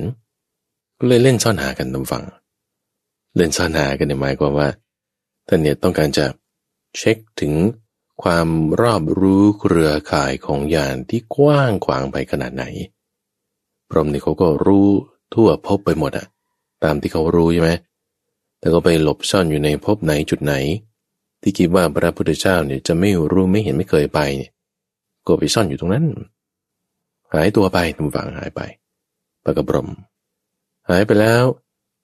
[0.97, 2.23] ก็เลยเล่นซ่อนหากันตามฟัง
[3.35, 4.67] เล่นซ่อนหากันในหมายความว่า
[5.51, 6.25] ท่านเนี่ยต้องการจะ
[6.97, 7.53] เช็คถึง
[8.23, 8.47] ความ
[8.81, 12.65] รอบรู้เครือข่ายของยานที่กว้างขวางไปขนาดไหน
[13.89, 14.87] พรหมนี่เขาก็รู้
[15.33, 16.25] ทั่วพบไปหมดอะ
[16.83, 17.71] ตามที่เขารู้ใช่ไหม
[18.59, 20.53] แต่ก็ไปหลบซ่อนอยู่ในพบไหนจุดไหน
[21.41, 24.51] ที่คิดว่าพระพุทธเจ้าเนี่ยจะไม่รู้ไม่เห็นไม่เคยไปเนี่ย
[25.27, 26.05] ก็ไปซ่อนอยู่ตรงนั้น
[27.33, 28.61] หายตัวไปทุกฝั่งหายไป
[29.43, 29.89] ปะกระบรม
[30.89, 31.43] หายไปแล้ว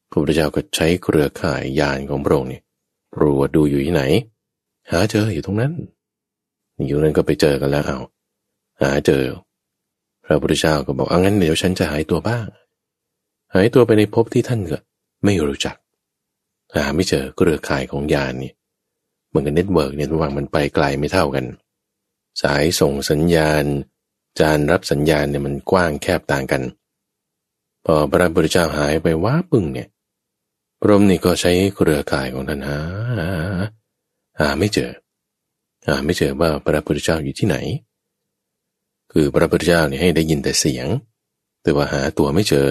[0.10, 2.65] พระพุทธเจ้าก็ใช้เครือข่ายยานของพระองค์เนี่ย
[3.20, 4.04] รวดดูอยู่ที่ไหน
[4.92, 5.74] หาเจออยู่ตรงนั้น
[6.88, 8.00] อยู่นั้นก็ไปเจอกันแล้วเอา
[8.82, 9.24] หาเจอ
[10.26, 12.48] พระพุทธเจ้าก็บอกเอางั้นเดี๋ยวฉันจะหายตัวบ้าง
[13.54, 14.78] หายตัวไปในภพที่ท่านก็
[15.26, 15.76] ไม่รู้จัก
[16.76, 18.52] หาไม่เจอเครือข่ายของยานนี่
[19.36, 21.46] มือนกับ network เนี่ยระหว่างมันไปไกลไม่เท่ากัน
[22.42, 23.64] สายส่งสัญญาณ
[24.40, 26.62] จานรับสัญญาณเนี่ยมันกว้างแคบต่างกัน
[27.86, 29.88] พอพระพุทธเจ้าหายไปว้าปึ้งเนี่ย
[30.88, 32.78] พรหมนี่ก็ใช้เครือข่ายของท่านหา
[34.40, 34.92] หาไม่เจอ
[35.88, 37.58] หาไม่เจอว่าพระพุทธเจ้าอยู่ที่ไหน
[39.12, 40.88] คือพระพุทธเจ้าเนี่ยให้ได้ยินแต่เสียง
[41.62, 42.68] แต่ว่าหาตัวไม่เจอ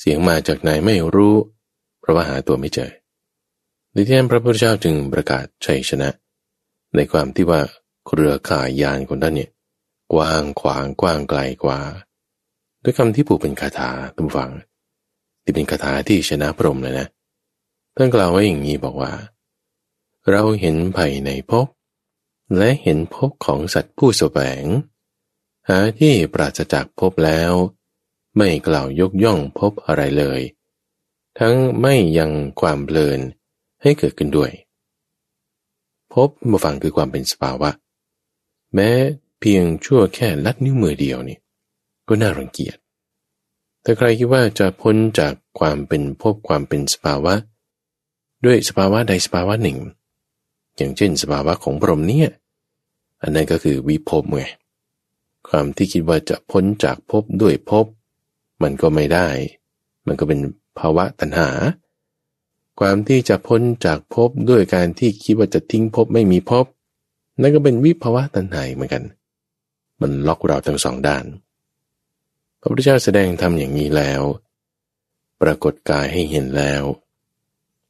[0.00, 1.34] เสียงมาจากไหนไม่รู้
[2.00, 2.90] เพราะว่าหาตัวไม่เจอ
[3.94, 6.08] ดิที่นั้นพระพุทธเจ้าจึงประกาศชัยชนะ
[6.96, 7.60] ในความที่ว่า
[8.06, 9.50] เครือข่ายยานของท่านเนี่ย
[10.12, 11.80] กว้างขวางกว้างไกลกว่า
[12.82, 14.50] ด้วยคำที่ผูกเป็นคาถาตุ้มฟัง
[15.42, 17.06] ที่เป็นคาถาที่ชนะพรหมเลยนะ
[17.96, 19.12] ท่านกล่าวไว้อย่างนี้บอกว่า
[20.30, 21.66] เราเห็นภัยในภพ
[22.56, 24.64] และเห็นภพของสัตว์ผู้แสวง
[25.68, 27.52] หาที่ปราศจากภพแล้ว
[28.36, 30.40] ไม่กล่าวยกย่องพบอะไรเลย
[31.38, 33.20] ทั้งไม่ยังความเพลิน
[33.82, 34.50] ให้เกิดขึ้นด้วย
[36.12, 37.70] พบมาฟังคือความเป็นสภาวะ
[38.74, 38.90] แม้
[39.40, 41.38] เพียงชั่วแค่ลัดนิ้วมือเดียวนี่
[42.08, 42.76] ก็น่ารังเกียจ
[43.82, 47.34] แต่ใครคิดว่าจะพ้นจากความเป็นพบความเป็นสภาวะ
[48.44, 49.78] ด้วยสภาวะใดสภาวะหนึ่ง
[50.76, 52.30] อย่างเช่นสภาวะของพรหมเนี่ย
[53.22, 54.42] อันนั้นก็คือวิภพไง
[55.48, 57.86] ความที่คิดว่าจะพ้นจากภพด้วยภพ
[58.62, 59.28] มันก็ไม่ได้
[60.06, 60.40] มันก็เป็น
[60.78, 61.50] ภาวะตัณหา
[62.80, 66.64] ความที่จะพ้นจากภพด้วยการที่คิดว่าจะทิ้งภพไม่มีภพ
[67.40, 69.04] นั่นก็เป็นวิภาวะตัณหาเหมือนกัน
[70.00, 71.24] มันล็อกเราทั้งสองด้าน
[72.64, 74.22] พระพุทธเจ้าแสดงทำอย่างนี้แล้ว
[75.42, 76.82] ปรากฏกายให้เห็นแล้ว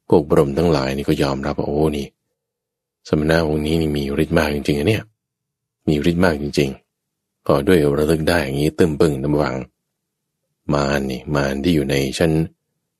[0.07, 2.07] พวกบรมทั้งหลายนี่ก็ยอมรับว่าโอ้นี่
[3.07, 5.03] สมณะองค์นี้นี่มีฤทธิ์มากจริงๆเนี่ย
[5.87, 9.55] มีฤทธิ์มากจริงๆพอด้วยระลึกได้อย่างนี้ตึมปึงน้ำวัง
[10.73, 12.31] มารนี่มารที่อยู่ในชั้น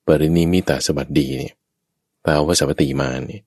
[0.05, 1.55] ปรินิมิตาสบัดดีเนี่ย
[2.21, 3.41] แปลว่าสัพติมารนี่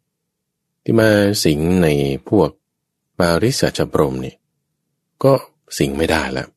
[0.85, 1.09] ที่มา
[1.45, 1.89] สิงใน
[2.29, 2.51] พวก
[3.19, 4.35] ปาริสัจปรมนี่
[5.25, 5.33] ก็
[5.79, 6.49] สิงไม่ได้แล้ว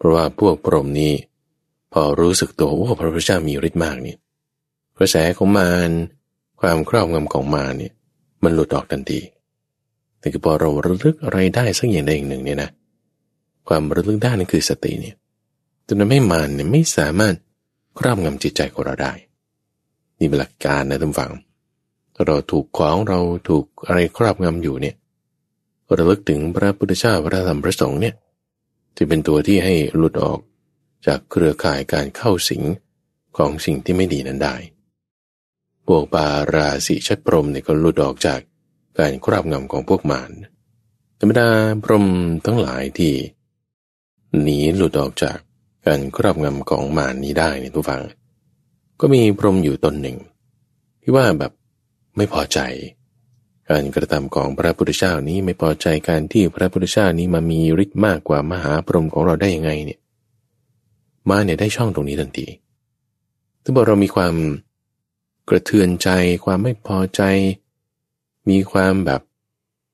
[0.00, 1.12] เพราะว่าพวกปรมนี้
[1.92, 4.14] พอรู้สึกตัวว่าพระพุทธเจ้ามีฤทธิ์มากนี่
[4.96, 5.90] กระแสของมาร
[6.60, 7.92] ความครอบงำของมารเนี่ย
[8.42, 9.20] มันหลุดออกทันที
[10.18, 12.70] แต่คือพอเราระลึกอะไรได้สักอย่างใดอย่างหนึ่งเนี่ยนะ
[13.68, 15.16] ความระลึกได้นั่นคือสติเนี่ย
[15.86, 17.34] จนทำให้มารเนี่ยไม่สามารถ
[17.98, 19.12] ครอบงำจิตใจของเราได้
[20.18, 21.30] นี่เป็นหลักการนะท่านฟัง
[22.26, 24.94] เราถูกของเราถูกอะไรครอบงำอยู่เนี่ย
[25.98, 28.14] ระลึกถึงพระพุทธเจ้าพระธรรมพระสงฆ์เนี่ย
[29.02, 30.40] จะเป็นตัวที่ให้หลุดออก
[31.06, 32.62] จากเครือข่ายการเข้าสิง
[33.36, 34.56] ของสิ่งที่ไม่ดีนั้นได้
[35.86, 38.40] พวกปาราสีชัดพรมเนี่ยก็หลุดออกจาก
[38.98, 40.30] การครอบงำของพวกมาร
[41.18, 41.48] ธรรมดา
[41.84, 42.06] พรม
[42.46, 43.14] ทั้งหลายที่
[44.40, 45.38] หนีหลุดออกจาก
[45.86, 48.02] การครอบงำของมารนี้ได้เนี่ยทุกฝัง
[49.00, 50.18] ก็มีพรมอยู่ตนหนึ่ง
[51.02, 51.52] ที่ว่าแบบ
[52.16, 52.58] ไม่พอใจ
[53.70, 60.00] การกระทำของพระพุทธเจ้านี้ไม่พอใจการที่พระพุทธเจ้านี้มามีฤทธิ์มากกว่ามหาพรหมของเราได้ยังไงเนี่ย
[61.30, 62.46] มาเนี่ยได้ช่องตรงนี้ทันที
[63.62, 64.34] ถ้าบอกเรามีความ
[65.48, 66.08] กระเทือนใจ
[66.44, 67.22] ความไม่พอใจ
[68.50, 69.20] มีความแบบ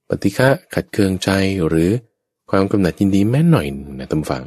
[0.08, 1.30] ปฏิฆะขัดเคืองใจ
[1.68, 1.90] หรือ
[2.50, 3.66] ความกำหนัดยินดีแม้หน่อย
[3.98, 4.42] นะตำฝัง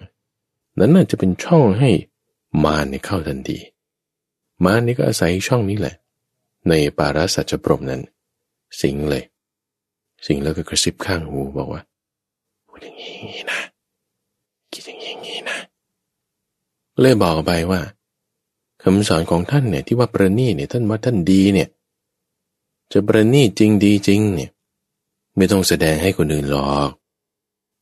[0.80, 1.90] นั้นน่าจะเป็นช่องให้
[2.64, 3.58] มารเนี่ยเข้าทันที
[4.66, 5.96] มารนี่ก็อาศัยช่องนี้แหละ
[6.70, 8.02] ในปาราสัจปรมนั้น
[8.82, 9.24] สิงเลย
[10.26, 11.82] สิงแล้วก็กระซิบข้างหูบอกว่า
[12.68, 13.60] พูดอย่างนี้นะ
[14.74, 15.58] คิดอย่างนี้นะ
[17.02, 17.82] เลยบอกไปว่า
[18.84, 21.70] คำสอนของท่านเนี่ยที่ว่าประณีเนี่ยท่านว่าท่านดีเนี่ย
[22.92, 24.52] จะประณีจริงดีจริงเนี่ย
[25.38, 26.90] ไม่ต้องแสดงให้คนอื่นหรอก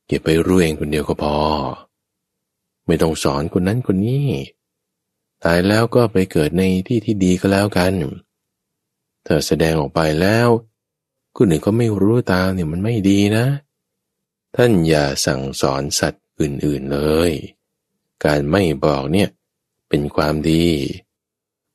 [0.06, 1.36] เก็บไปรู้เองคนเดียวก็พอ
[2.86, 4.28] ไม่ต้องสอนคนนั้นคนนี้
[5.44, 7.92] ตายแล้วก็ไปเกิดในที่ที่ดีก็แล้วกัน
[9.26, 10.48] ถ้าแสดงออกไปแล้ว
[11.38, 13.46] คนอื่นก็ไม่รู้ตามเนี่ยมันไม่ดีนะ
[14.56, 17.30] ท่านอย่าสั่งสอนสัตว์อื่นๆเลย
[18.24, 19.28] การไม่บอกเนี่ย
[19.88, 20.66] เป็นความดี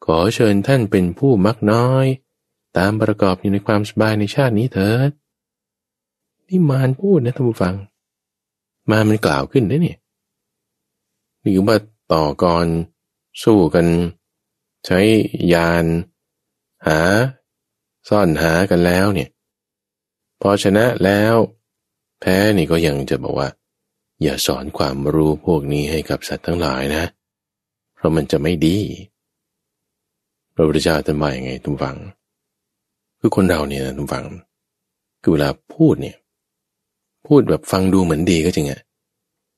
[0.05, 2.05] ขอเชิญท่านเป็นผู้มักน้อย
[2.78, 5.09] ตามประกอบอยู่ในความสบายในชาตินี้เถิด
[6.47, 7.76] นี่มารพูดนะท่านผู้ฟัง
[8.89, 9.97] มามันกล่าวขึ้นได้เนี่ย
[11.43, 11.78] นี่คือว่า
[12.14, 12.68] ต่อกร
[13.43, 13.88] สู้กัน
[14.86, 14.99] ใช้
[15.53, 15.86] ยาน
[16.88, 16.99] หา
[18.09, 19.30] ซ่อนหากันแล้วเนี่ย
[20.42, 21.36] พอชนะแล้ว
[22.20, 23.50] แพ้นี่ก็ยังจะบอกว่า
[24.22, 27.04] อย่าสอนความรู้พวกนี้ให้กับสัตว์ทั้งหลายนะ
[27.96, 28.78] เพราะมันจะไม่ดี
[30.54, 31.98] พระพุทธเจ้าจะมาอย่างไงทุกฝัง
[33.20, 34.26] คือคนเราเนี่ยนะทุกฝัง
[35.22, 36.18] คือเวลาพูดเนี่ย
[37.28, 38.82] พูดแบบฟังดูเหมือนดีก็จริงอะ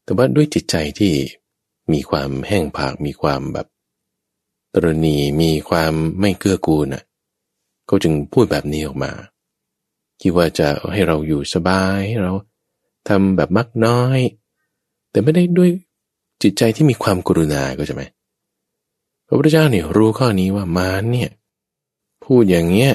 [0.03, 1.13] แต่ว่าด้วยจิตใจที่
[1.91, 3.67] มีความแห้งผากมีความแบบ
[4.73, 7.03] ตรณีมีความไม่เกื้อกูลน่ะ
[7.89, 9.11] ก็จึงพูดแบบนี้ออกมา
[10.21, 12.33] คิดว่าจะให้เราอยู่สบายให้เรา
[13.09, 14.19] ทำแบบมักน้อย
[15.11, 15.69] แต่ไม่ได้ด้วย
[16.41, 18.03] จิตใจที่มีความกรุณาก็ใช่ไหม
[19.27, 21.29] พระพุทธเจ้าเนี่ยรู้ข้อนี้ว่ามารเนี่ย
[22.23, 22.93] พูดอย่างเงี้ย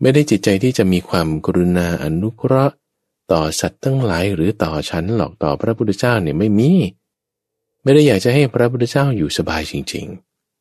[0.00, 2.74] ไม่ได้จิตใจที่จะมีความกรุณาอนุเคราะห์
[3.32, 6.70] ต่อสัตว์ทั้งหลายหรือต่อฉันหรอกต่อพระพุทธเจ้าเนี่ยไม่มี
[7.82, 10.06] ไม่ได้อยากจะให้พระพุทธเจ้าอยู่สบายจริง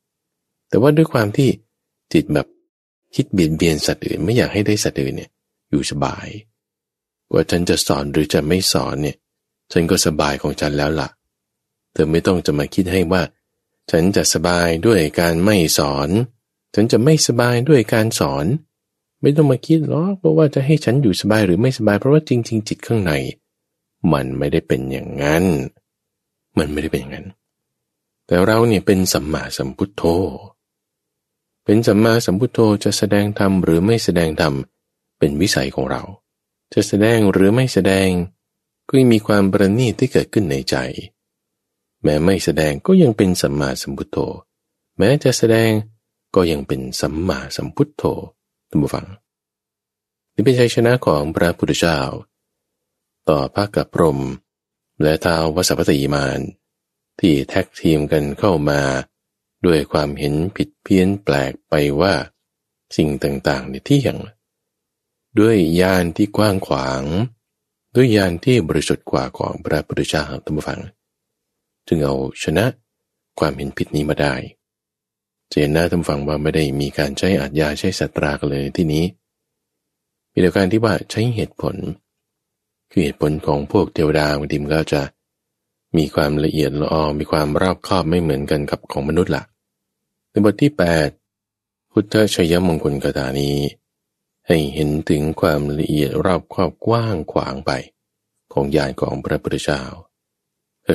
[0.07, 1.49] ๆ แต่ว่าด้วยความที่
[2.13, 2.47] จิตแบบ
[3.15, 5.29] คิดเบียดเบียนสัตว์อื่น ไม่อยากให้ได้สัตว์อื่นเนี่ย
[5.69, 6.27] อยู่สบาย
[7.33, 9.17] ว่าฉันจะสอนหรือจะไม่สอนเนี่ย
[9.71, 11.09] ฉันก็สบายของฉันแล้วละ่ะ
[11.93, 13.21] เธอไม่ต้องจะมาคิดให้ว่า
[13.91, 16.09] ฉันจะสบายด้วยการไม่สอน
[16.75, 18.45] ฉันจะไม่สบายด้วยการสอน
[19.21, 23.11] ไม่ต้องมาคิดหรอกเพราะว่าจะให้ฉันอยู่สบายหรือไม่สบายเพราะว่าจริง ๆ จิตข้างใน
[24.13, 25.45] มันไม่ได้เป็นอย่างนั้น
[26.57, 27.27] มันไม่ได้เป็นอย่างนั้น
[28.25, 30.03] แต่เราเนี่ยเป็นสัมมาสัมพุทโธ
[31.65, 36.03] เป็นสัมมาสัมพุทโธจะแสดงธรรมหรือไม่แสดงธรรมเป็นวิสัยของเรา
[36.73, 38.09] จะแสดงหรือไม่แสดง
[38.87, 40.75] ก็ยังมีความประณีตที่เกิดขึ้นในใจ
[42.03, 44.17] แม้ไม่แสดงก็ยังเป็นสัมมาสัมพุทโธ
[44.97, 45.71] แม้จะแสดง
[46.35, 48.03] ก็ยังเป็นสัมมาสัมพุทโธ
[48.69, 49.05] ท่านผู้ฟัง
[50.33, 51.99] นี่เป็นชัยชนะของพระพุทธเจ้า
[53.29, 54.19] ต่อพระกับพรม
[55.01, 56.39] และท้าววสัพติมาน
[57.19, 58.81] ที่แท็กทีมกันเข้ามา
[59.65, 62.13] ด้วยความเห็นผิดเพี้ยนแปลกไปว่า
[62.95, 64.19] สิ่งต่างๆในที่อย่าง
[65.39, 67.01] ด้วยญาณที่กว้างขวาง
[67.95, 70.79] ด้วยญาณที่บริสุทธิ์กว่าของพระพุทธเจ้าท่านผู้ฟัง
[71.87, 72.65] จึงเอาชนะ
[73.39, 74.33] ความเห็นผิดนี้มาได้
[75.49, 79.05] เจนหน้าทำฟังว่าไม่ได้มีการใช้อาจยาใช้สัตรากันเลยที่นี้
[80.31, 81.75] มีแต่การที่ว่าใช้เหตุผล
[82.91, 85.01] คือเหตุผลของพวกเทวดาบางทีมันก็จะ
[85.97, 89.43] มีความละเอียดละออมีความรอบคอบไม่เหมือนกันกับของมนุษย์ละ่ะ
[90.29, 90.71] ในบทที่
[91.31, 93.55] 8 พุทธชยมงคลกถานี้
[94.51, 97.71] ให้เห็นถึงความละเอียดรอบครอบกว้างขวางไป
[98.53, 99.81] ของญาณของพระพุทธเจ้า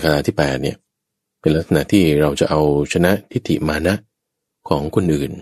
[0.04, 0.76] ขณะที่8เนี่ย
[1.40, 2.60] เป็นลักษณะที่เราจะเอา
[2.92, 3.94] ชนะทิฏฐิมานะ
[4.68, 5.32] ของคนอื่น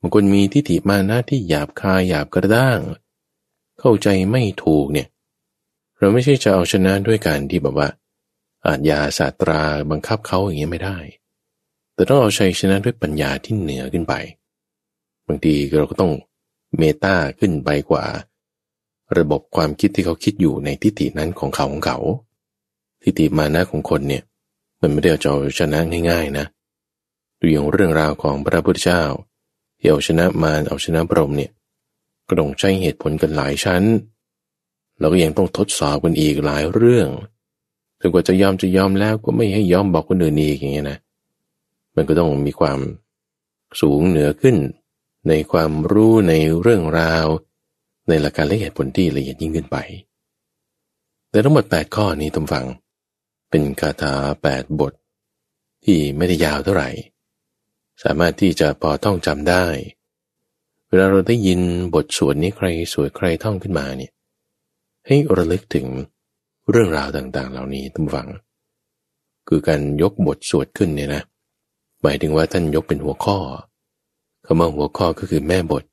[0.00, 2.80] บางคนมีทิฏฐิมานะที่หยาบคายหยาบกระด้าง
[3.80, 5.08] เข้าใจไม่ถูกเนี่ย
[5.98, 7.88] เราไม่ใช่จะเอาชนะด้วยการที่แบบว่า
[8.66, 10.98] อาจยาศาสตราบังคับเขาอย่างเงี้ยไม่ได้
[11.94, 14.14] แต่ต้องเอาชัยชนะด้วยปัญญาที่เหนือขึ้นไป
[15.26, 16.12] บางทีเราก็ต้อง
[16.76, 18.04] เมตตาขึ้นไปกว่า
[19.18, 21.98] ระบบความคิดที่เขาคิดอยู่ในทิฏฐินั้นของเขาของเขา
[23.02, 24.22] ทิฏฐิมานะของคนเนี่ย
[24.80, 25.78] มันไม่ได้จะเอาชนะ
[26.10, 26.46] ง่าย ๆนะ
[27.40, 29.02] ดูอย่างเรื่องราวของพระพุทธเจ้า
[29.78, 31.52] ที่เอาชนะมารเอาชนะพรหมเนี่ย
[32.28, 33.82] ก็ต้องใช้เหตุผลกันหลายชั้น
[34.98, 37.08] เราก็ยังต้องทดสอบกันอีกหลายเรื่อง
[38.00, 40.98] ถึงกว่าจะยอมจะยอมแล้วก็ไม่ให้ยอมบอกคนอื่นอีกอย่างเงี้ยนะ
[41.94, 42.78] มันก็ต้องมีความ
[43.80, 44.56] สูงเหนือขึ้น
[45.28, 47.26] ในความรู้ในเรื่องราว
[48.08, 49.76] ในหลักการและเหตุผลที่ละเอียดยิ่งขึ้นไป
[51.30, 52.66] แต่ทั้งหมด 8 ข้อนี้ทุกฝัง
[53.50, 54.14] เป็นคาถา
[54.48, 54.92] 8 บท
[55.84, 56.90] ที่ไม่ได้ยาวเท่าไหร่
[58.02, 59.64] สามารถที่จะพอท่องจำได้
[60.88, 61.60] เวลาเราได้ยิน
[61.94, 64.12] บทสวดนี้ใครสวดใครท่องขึ้นมาเนี่ย
[65.06, 65.86] ให้ระลึกถึง
[66.70, 68.28] เรื่องราวต่างๆ เหล่านี้ทุกฝัง
[69.48, 71.22] คือการยกบทสวดขึ้นเนี่ยนะ
[72.02, 73.38] หมายถึงว่าท่านยกเป็นหัวข้อ
[74.50, 75.84] คำว่าหัวข้อก็คือแม่บท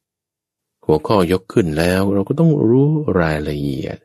[0.86, 2.90] หัวข้อยกขึ้นแล้วเราก็ต้องรู้
[3.22, 3.98] รายละเอียด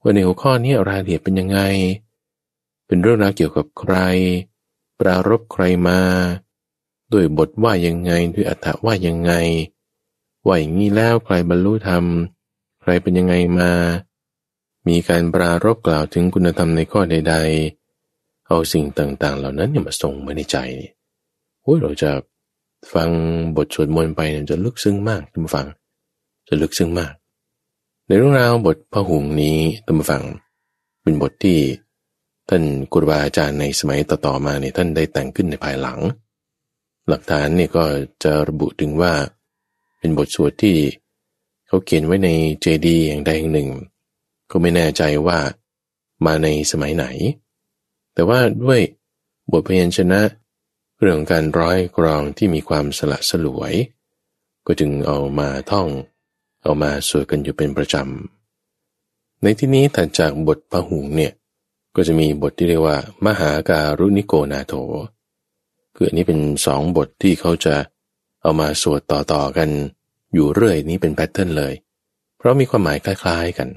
[0.00, 1.58] ว่าในหัวข้อนี้รายละเอียดเป็นยังไง
[2.86, 3.94] เป็นเรื่องราวเกี่ยวกับใคร
[5.00, 6.00] ปรารบใครมา
[7.12, 9.32] ด้วยบทว่ายังไงด้วยอัตถว่ายังไง
[10.46, 12.04] ว่าอย่างนี้แล้วใครบรรลุธรรม
[12.82, 13.70] ใครเป็นยังไงมา
[14.88, 17.36] มีการปรารบกล่าวถึงคุณธรรมในข้อใด
[17.90, 20.90] ๆ เอาสิ่งต่างๆ เหล่านั้นเนี่ยมาส่งมาในใจนี่
[21.62, 22.10] โอ้ยเราจะ
[22.92, 23.10] ฟัง
[23.56, 25.66] บทสวดมนต์ไปเนี่ยจะลึกซึ้งมากท่านฟัง
[26.48, 27.12] จะลึกซึ้งมาก
[28.06, 30.22] ในเรื่องราวบทพระหุงนี้ท่านฟัง
[31.02, 31.58] เป็นบทที่
[32.48, 32.62] ท่าน
[32.92, 36.00] กุรบาอาจารย์ในสมัยต่อๆมาเนี่ยท่านได้แต่งขึ้นในภายหลัง
[37.08, 37.84] หลักฐานเนี่ยก็
[38.22, 39.12] จะระบุถึงว่า
[39.98, 40.76] เป็นบทสวดที่
[41.66, 42.28] เขาเขียนไว้ใน
[42.60, 43.68] เจดีย์อย่างใดอย่างหนึ่ง
[44.50, 45.38] ก็ไม่แน่ใจว่า
[46.26, 47.06] มาในสมัยไหน
[48.14, 48.80] แต่ว่าด้วย
[49.52, 50.20] บทพยัญชนะ
[51.06, 53.74] เรื่องการร้อยกรองที่มีความสละสลวย
[54.66, 55.88] ก็จึงเอามาท่อง
[56.62, 61.32] เอามาสวดกันอยู่เป็นประจำ ในที่นี้ถัดจากบทพหุงเนี่ย
[61.96, 64.74] ก็จะมีบทที่เรียกว่า มหาการุณิโกนาโถ
[65.94, 67.74] คืออันนี้เป็นสองบทที่เขาจะ
[68.42, 69.68] เอามาสวดต่อๆกัน
[70.34, 71.74] อยู่เรื่อยนี้เป็นแพทเทิร์นเลย
[72.36, 73.68] เพราะมีความหมายคล้ายๆกัน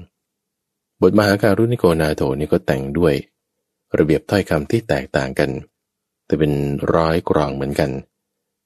[1.02, 3.14] บทมหาการุณิโกนาโถนี่ก็แต่งด้วย
[3.98, 5.50] ระเบียบถ้อยคำที่แตกต่างกัน
[6.28, 6.52] แต่เป็น
[6.94, 7.90] ร้อยกรองเหมือนกัน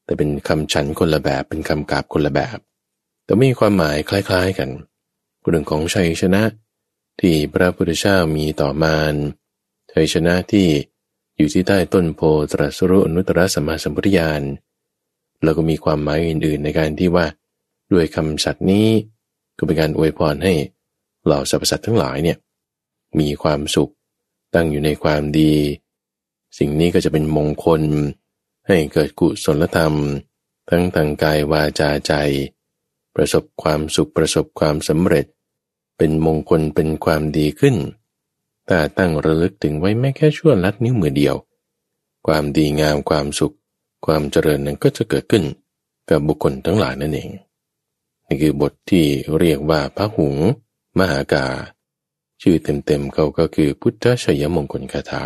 [0.05, 2.59] แต่เป็นคำฉันคนละแบบ เป็นคำกาบคนละแบบ
[3.25, 4.71] แต่มีความหมายคล้าย ๆกัน
[5.49, 6.43] เรื่องของชัยชนะ
[7.21, 9.15] ที่พระพุทธเจ้ามีต่อมาร
[9.93, 10.69] ชัยชนะที่
[11.37, 12.21] อยู่ที่ใต้ต้นโพ
[12.53, 14.43] ตรัสรุอนุตตรสัมมาสัมพุทธญาณ
[15.43, 17.27] แล้วก็มีความหมายอื่นๆในการที่ว่า
[17.93, 18.89] ด้วยคำสัตย์นี้
[19.59, 20.55] ก็เป็นการอวยพรให้
[21.25, 22.39] เหล่าสรรพสัตว์ทั้งหลายเนี่ย
[23.19, 23.93] มีความสุข
[24.55, 25.53] ตั้งอยู่ในความดี
[26.59, 27.83] สิ่งนี้ก็จะเป็นมงคล
[28.67, 29.95] ให้เกิดกุศลธรรม
[30.71, 32.13] ทั้งทางกายวาจาใจ
[33.15, 35.27] ประสบความสุขประสบความสำเร็จ
[35.99, 37.77] เป็นมงคลเป็นความดีขึ้น
[38.69, 41.37] ถ้าตั้งระลึกถึงไว้แม้แค่ชั่วลัดนิ้วมือเดียว
[42.27, 43.57] ความดีงามความสุข
[44.07, 45.45] ความเจริญนั้นก็จะเกิดขึ้น
[46.09, 47.31] กับบุคคลทั้งหลายนั่นเอง
[48.27, 49.07] นี่คือบทที่
[49.39, 50.37] เรียกว่าพระหุง
[50.99, 51.47] มหากา
[52.43, 55.25] ชื่อเต็มๆเขาก็คือพุทธชยมงคลคาถา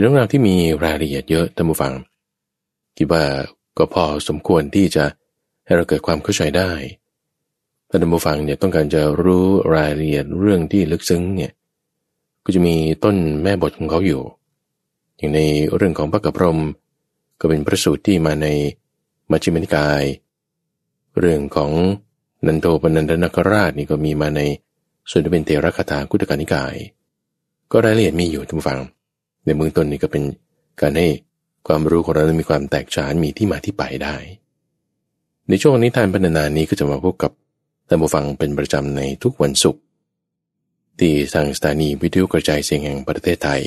[0.00, 1.92] เป็นเรื่องราวที่มีรายละเอียดเยอะท่านผู้ฟัง
[2.96, 3.24] คิดว่า
[3.78, 5.04] ก็พอสมควรที่จะ
[5.64, 6.70] ให้เราเกิดความเข้าใจได้
[7.88, 11.52] ท่านผู้ฟังเนี่ยต้องการจะรู้รายละเอียดเรื่องที่ลึกซึ้งเนี่ย
[12.44, 14.22] ก็จะมีต้นแม่บทของเขาอยู่
[15.16, 15.40] อย่างใน
[15.74, 16.60] เรื่องของพระกพรม
[17.40, 18.46] ก็เป็นพระสูตรที่มาใน
[19.30, 20.02] มัชฌิมนิกาย
[21.18, 21.70] เรื่องของ
[22.46, 24.40] นันโทปนันทนคราชนี่ก็มีมาใน
[25.10, 26.74] ส่วนที่เป็นเทระคาถาคุตกานิกาย
[27.72, 28.80] ก็รายละเอียดมีอยู่ทุกฝัง
[29.44, 30.22] ในเบื้องต้นนี่ก็เป็น
[30.80, 31.08] การให้
[31.66, 34.16] ความรู้ของเรามีความแตกฉานมีที่มาที่ไปได้
[35.48, 37.32] ในช่วงนี้ทานพัฒนานี้ก็จะมาพบกับ
[37.88, 39.82] ท่านผู้ฟังเป็นประจำในทุกวันศุกร์
[40.98, 43.62] ที่ทางสถานีวิทยุกระจายเสียงแห่งประเทศไทย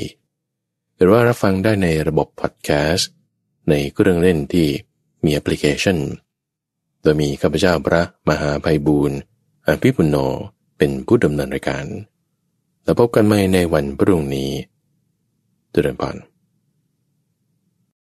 [0.98, 3.10] หรือว่ารับฟังได้ในระบบพอดแคสต์
[3.70, 4.68] ในเครื่องเล่นที่
[5.24, 5.98] มีแอปพลิเคชัน
[7.02, 9.18] โดยมีข้าพเจ้าพระมหาภัยบูรณ์
[9.68, 10.16] อภิปุโน
[10.78, 11.86] เป็นผู้ดำเนินรายการ
[12.84, 14.52] แล้วพบกันใหม่ในวันพรุ่งนี้
[15.74, 16.16] ตุเรนพร